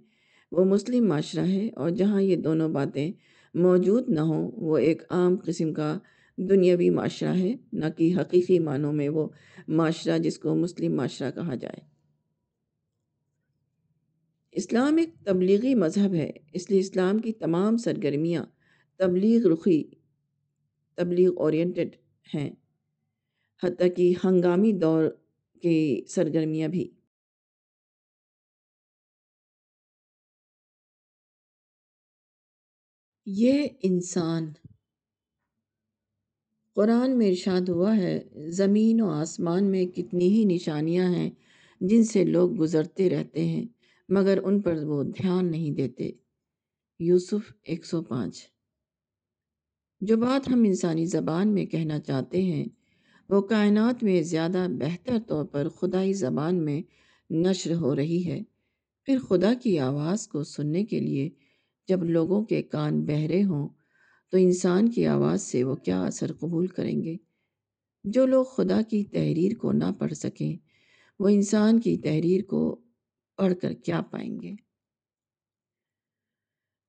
وہ 0.52 0.66
مسلم 0.66 1.08
معاشرہ 1.08 1.46
ہے 1.48 1.70
اور 1.76 1.90
جہاں 1.90 2.22
یہ 2.22 2.36
دونوں 2.36 2.70
باتیں 2.70 3.12
موجود 3.54 4.10
نہ 4.10 4.20
ہوں، 4.20 4.52
وہ 4.56 4.78
ایک 4.78 5.02
عام 5.10 5.36
قسم 5.46 5.74
کا 5.74 6.00
دنیاوی 6.38 6.90
معاشرہ 6.90 7.36
ہے، 7.38 7.56
نہ 7.74 7.86
کہ 7.98 8.14
حقیقی 8.22 8.60
معنوں 8.60 8.94
میں 8.94 9.10
وہ 9.10 9.28
معاشرہ 9.68 10.18
جس 10.18 10.40
کو 10.40 10.56
مسلم 10.56 10.96
معاشرہ 10.96 11.32
کہا 11.32 11.56
جائے۔ 11.56 11.92
اسلام 14.52 14.98
ایک 14.98 15.10
تبلیغی 15.26 15.76
مذہب 15.76 16.14
ہے، 16.14 16.32
اس 16.54 16.70
لیے 16.70 16.80
اسلام 16.80 17.20
کی 17.20 17.34
تمام 17.34 17.78
سرگرمیاں 17.78 18.46
تبلیغ 18.98 19.48
رخی، 19.48 19.84
تبلیغ 20.96 21.32
اورینٹڈ 21.38 21.96
ہیں، 22.36 22.52
حتیٰ 23.64 23.88
کہ 23.96 24.14
ہنگامی 24.24 24.72
دور 24.72 25.04
کی 25.62 26.06
سرگرمیاں 26.10 26.68
بھی۔ 26.68 26.90
یہ 33.26 33.68
انسان۔ 33.84 34.52
قرآن 36.76 37.18
میں 37.18 37.30
ارشاد 37.30 37.70
ہوا 37.70 37.98
ہے، 37.98 38.22
زمین 38.50 39.02
و 39.02 39.10
آسمان 39.10 39.72
میں 39.72 39.86
کتنی 39.86 40.28
ہی 40.30 40.46
نشانیاں 40.46 41.10
ہیں 41.10 41.30
جن 41.82 42.04
سے 42.04 42.24
لوگ 42.24 42.60
گزرتے 42.60 43.10
رہتے 43.10 43.46
ہیں، 43.46 43.66
مگر 44.10 44.40
ان 44.44 44.62
پر 44.62 44.84
وہ 44.84 45.04
دھیان 45.04 45.52
نہیں 45.52 45.72
دیتے۔ 45.72 46.12
یوسف 47.00 47.54
ایک 47.64 47.86
سو 47.86 48.02
پانچ۔ 48.02 48.48
جو 50.02 50.18
بات 50.18 50.50
ہم 50.50 50.64
انسانی 50.64 51.06
زبان 51.06 51.54
میں 51.54 51.66
کہنا 51.66 52.00
چاہتے 52.00 52.42
ہیں، 52.42 52.66
وہ 53.30 53.42
کائنات 53.42 54.04
میں 54.04 54.22
زیادہ 54.22 54.68
بہتر 54.70 55.18
طور 55.28 55.46
پر 55.46 55.70
خدائی 55.70 56.14
زبان 56.14 56.66
میں 56.66 56.82
نشر 57.30 57.76
ہو 57.76 57.96
رہی 57.96 58.26
ہے۔ 58.26 58.42
پھر 59.04 59.20
خدا 59.20 59.54
کی 59.54 59.80
آواز 59.80 60.28
کو 60.28 60.44
سننے 60.44 60.86
کے 60.86 61.00
لیے 61.00 61.30
جب 61.92 62.04
لوگوں 62.04 62.46
کے 62.46 62.62
کان 62.62 63.06
بہرے 63.06 63.44
ہوں 63.44 63.70
تو 64.32 64.38
انسان 64.38 64.90
کی 64.90 65.06
آواز 65.06 65.42
سے 65.42 65.64
وہ 65.64 65.76
کیا 65.76 66.04
اثر 66.04 66.34
قبول 66.34 66.68
کریں 66.68 67.04
گے؟ 67.04 67.18
جو 68.04 68.26
لوگ 68.26 68.46
خدا 68.46 68.82
کی 68.82 69.04
تحریر 69.04 69.58
کو 69.58 69.72
نہ 69.72 69.92
پڑھ 70.00 70.14
سکیں، 70.14 70.58
وہ 71.20 71.30
انسان 71.30 71.80
کی 71.80 71.98
تحریر 71.98 72.44
کو 72.44 72.82
پڑھ 73.38 73.54
کر 73.62 73.74
کیا 73.74 74.02
پائیں 74.02 74.42
گے؟ 74.42 74.54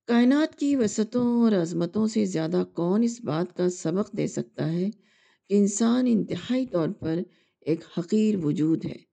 کائنات 0.07 0.59
کی 0.59 0.77
وسطوں 0.77 1.43
اور 1.43 1.53
عظمتوں 1.53 2.07
سے 2.07 2.25
زیادہ 2.25 2.65
کون 2.75 3.03
اس 3.03 3.21
بات 3.25 3.57
کا 3.57 3.69
سبق 3.69 4.17
دے 4.17 4.27
سکتا 4.27 4.73
ہے 4.73 4.91
کہ 5.49 5.55
انسان 5.55 6.05
انتہائی 6.09 6.67
طور 6.67 6.89
پر 6.89 7.19
ایک 7.61 7.81
حقیر 7.99 8.45
وجود 8.45 8.85
ہے؟ 8.85 9.13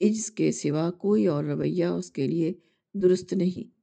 عجز 0.00 0.30
کے 0.30 0.52
سوا 0.52 0.90
کوئی 0.90 1.26
اور 1.26 1.44
رویہ 1.44 1.84
اس 1.84 2.10
کے 2.10 2.26
لیے 2.26 2.52
درست 2.94 3.32
نہیں۔ 3.32 3.77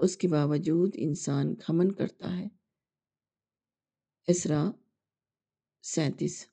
اس 0.00 0.16
کے 0.16 0.28
باوجود 0.28 0.90
انسان 0.94 1.52
گھمن 1.52 1.92
کرتا 1.92 2.36
ہے۔ 2.36 2.48
اسرا 4.26 4.70
سینتیس۔ 5.82 6.46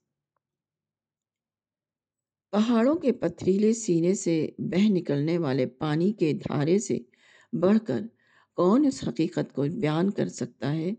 پہاڑوں 2.51 2.95
کے 2.95 3.11
پتھریلے 3.11 3.73
سینے 3.73 4.13
سے 4.13 4.49
بہ 4.57 4.89
نکلنے 4.89 5.37
والے 5.37 5.65
پانی 5.65 6.13
کے 6.13 6.33
دھارے 6.33 6.79
سے 6.79 6.97
بڑھ 7.53 7.77
کر 7.87 8.01
کون 8.55 8.85
اس 8.85 9.03
حقیقت 9.07 9.53
کو 9.53 9.61
بیان 9.61 10.11
کر 10.11 10.27
سکتا 10.27 10.73
ہے 10.73 10.91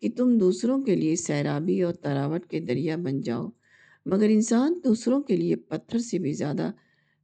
کہ 0.00 0.10
تم 0.16 0.38
دوسروں 0.38 0.84
کے 0.84 0.96
لیے 0.96 1.16
سیرابی 1.16 1.82
اور 1.82 1.94
تراوٹ 1.94 2.46
کے 2.46 2.60
دریا 2.60 2.96
بن 2.96 3.20
جاؤ، 3.20 3.48
مگر 4.06 4.26
انسان 4.28 4.80
دوسروں 4.84 5.22
کے 5.22 5.36
لیے 5.36 5.56
پتھر 5.56 5.98
سے 5.98 6.18
بھی 6.18 6.32
زیادہ 6.32 6.72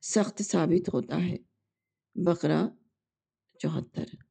سخت 0.02 0.42
ثابت 0.42 0.94
ہوتا 0.94 1.26
ہے۔ 1.26 1.36
بقرہ 2.14 2.68
چوہتر۔ 3.58 4.29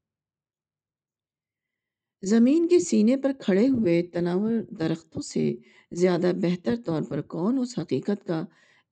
زمین 2.24 2.68
کے 2.68 2.80
سینے 2.80 3.18
پر 3.18 3.32
کھڑے 3.40 3.68
ہوئے 3.68 4.04
تناور 4.04 4.52
درختوں 4.80 5.22
سے 5.22 5.56
زیادہ 5.92 6.32
بہتر 6.42 6.76
طور 6.86 7.02
پر 7.02 7.22
کون 7.22 7.60
اس 7.60 7.80
حقیقت 7.80 8.28
کا 8.28 8.46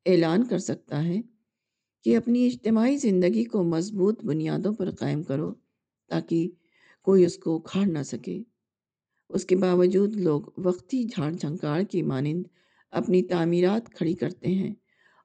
اعلان 0.06 0.48
کر 0.48 0.58
سکتا 0.58 1.04
ہے 1.04 1.22
کہ 2.04 2.18
اپنی 2.18 2.48
اجتماعی 2.48 2.98
زندگی 2.98 3.44
کو 3.44 3.64
مضبوط 3.64 4.24
بنیادوں 4.26 4.74
پر 4.74 4.92
قائم 4.92 5.24
کرو 5.24 5.54
تاکہ 6.10 6.50
کوئی 7.02 7.26
اس 7.26 7.38
کو 7.38 7.56
اکھاڑ 7.56 7.86
نہ 7.86 8.04
سکے؟ 8.04 8.44
اس 9.30 9.46
کے 9.46 9.56
باوجود 9.56 10.16
لوگ 10.16 10.42
وقتی 10.58 11.04
جھاڑ 11.04 11.32
جھنکاڑ 11.32 11.84
کی 11.84 12.02
مانند 12.02 12.44
اپنی 12.92 13.22
تعمیرات 13.24 13.90
کھڑی 13.90 14.14
کرتے 14.14 14.48
ہیں 14.48 14.74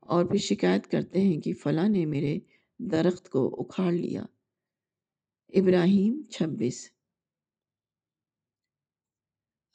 اور 0.00 0.24
پھر 0.24 0.38
شکایت 0.38 0.86
کرتے 0.86 1.20
ہیں 1.20 1.40
کہ 1.40 1.52
فلاں 1.52 1.88
نے 1.88 2.06
میرے 2.06 2.38
درخت 2.78 3.28
کو 3.28 3.56
اکھاڑ 3.58 3.92
لیا۔ 3.92 4.24
ابراہیم 5.54 6.22
چھبیس 6.30 6.90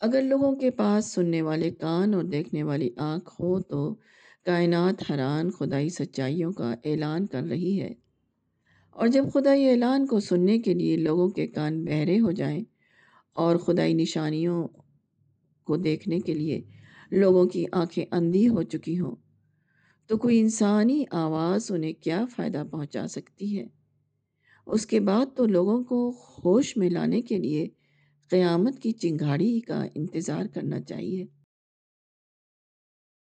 اگر 0.01 0.21
لوگوں 0.21 0.55
کے 0.55 0.71
پاس 0.71 1.13
سننے 1.13 1.41
والے 1.41 1.69
کان 1.71 2.13
اور 2.13 2.23
دیکھنے 2.23 2.63
والی 2.63 2.89
آنکھ 2.97 3.41
ہو 3.41 3.61
تو 3.61 3.95
کائنات 4.45 5.11
حیران 5.11 5.51
خدائی 5.51 5.89
سچائیوں 5.89 6.51
کا 6.51 6.75
اعلان 6.83 7.25
کر 7.25 7.43
رہی 7.43 7.81
ہے۔ 7.81 7.93
اور 8.89 9.07
جب 9.07 9.25
خدائی 9.33 9.69
اعلان 9.69 10.05
کو 10.05 10.19
سننے 10.19 10.59
کے 10.59 10.73
لیے 10.73 10.97
لوگوں 10.97 11.29
کے 11.29 11.47
کان 11.47 11.85
بہرے 11.85 12.19
ہو 12.19 12.31
جائیں 12.31 12.63
اور 13.33 13.55
خدائی 13.55 13.93
نشانیوں 13.93 14.67
کو 15.63 15.77
دیکھنے 15.77 16.19
کے 16.19 16.33
لیے 16.33 16.61
لوگوں 17.11 17.45
کی 17.45 17.65
آنکھیں 17.71 18.05
اندھی 18.11 18.47
ہو 18.47 18.63
چکی 18.63 18.99
ہوں 18.99 19.15
تو 20.07 20.17
کوئی 20.17 20.39
انسانی 20.39 21.03
آواز 21.11 21.71
انہیں 21.71 21.93
کیا 21.93 22.25
فائدہ 22.35 22.63
پہنچا 22.71 23.07
سکتی 23.07 23.59
ہے؟ 23.59 23.65
اس 24.65 24.85
کے 24.85 24.99
بعد 24.99 25.25
تو 25.35 25.45
لوگوں 25.45 25.83
کو 25.83 26.13
ہوش 26.45 26.77
میں 26.77 26.89
لانے 26.89 27.21
کے 27.21 27.37
لیے 27.37 27.67
قیامت 28.29 28.79
کی 28.79 28.91
چنگاڑی 28.91 29.59
کا 29.59 29.83
انتظار 29.95 30.45
کرنا 30.53 30.79
چاہیے۔ 30.81 31.25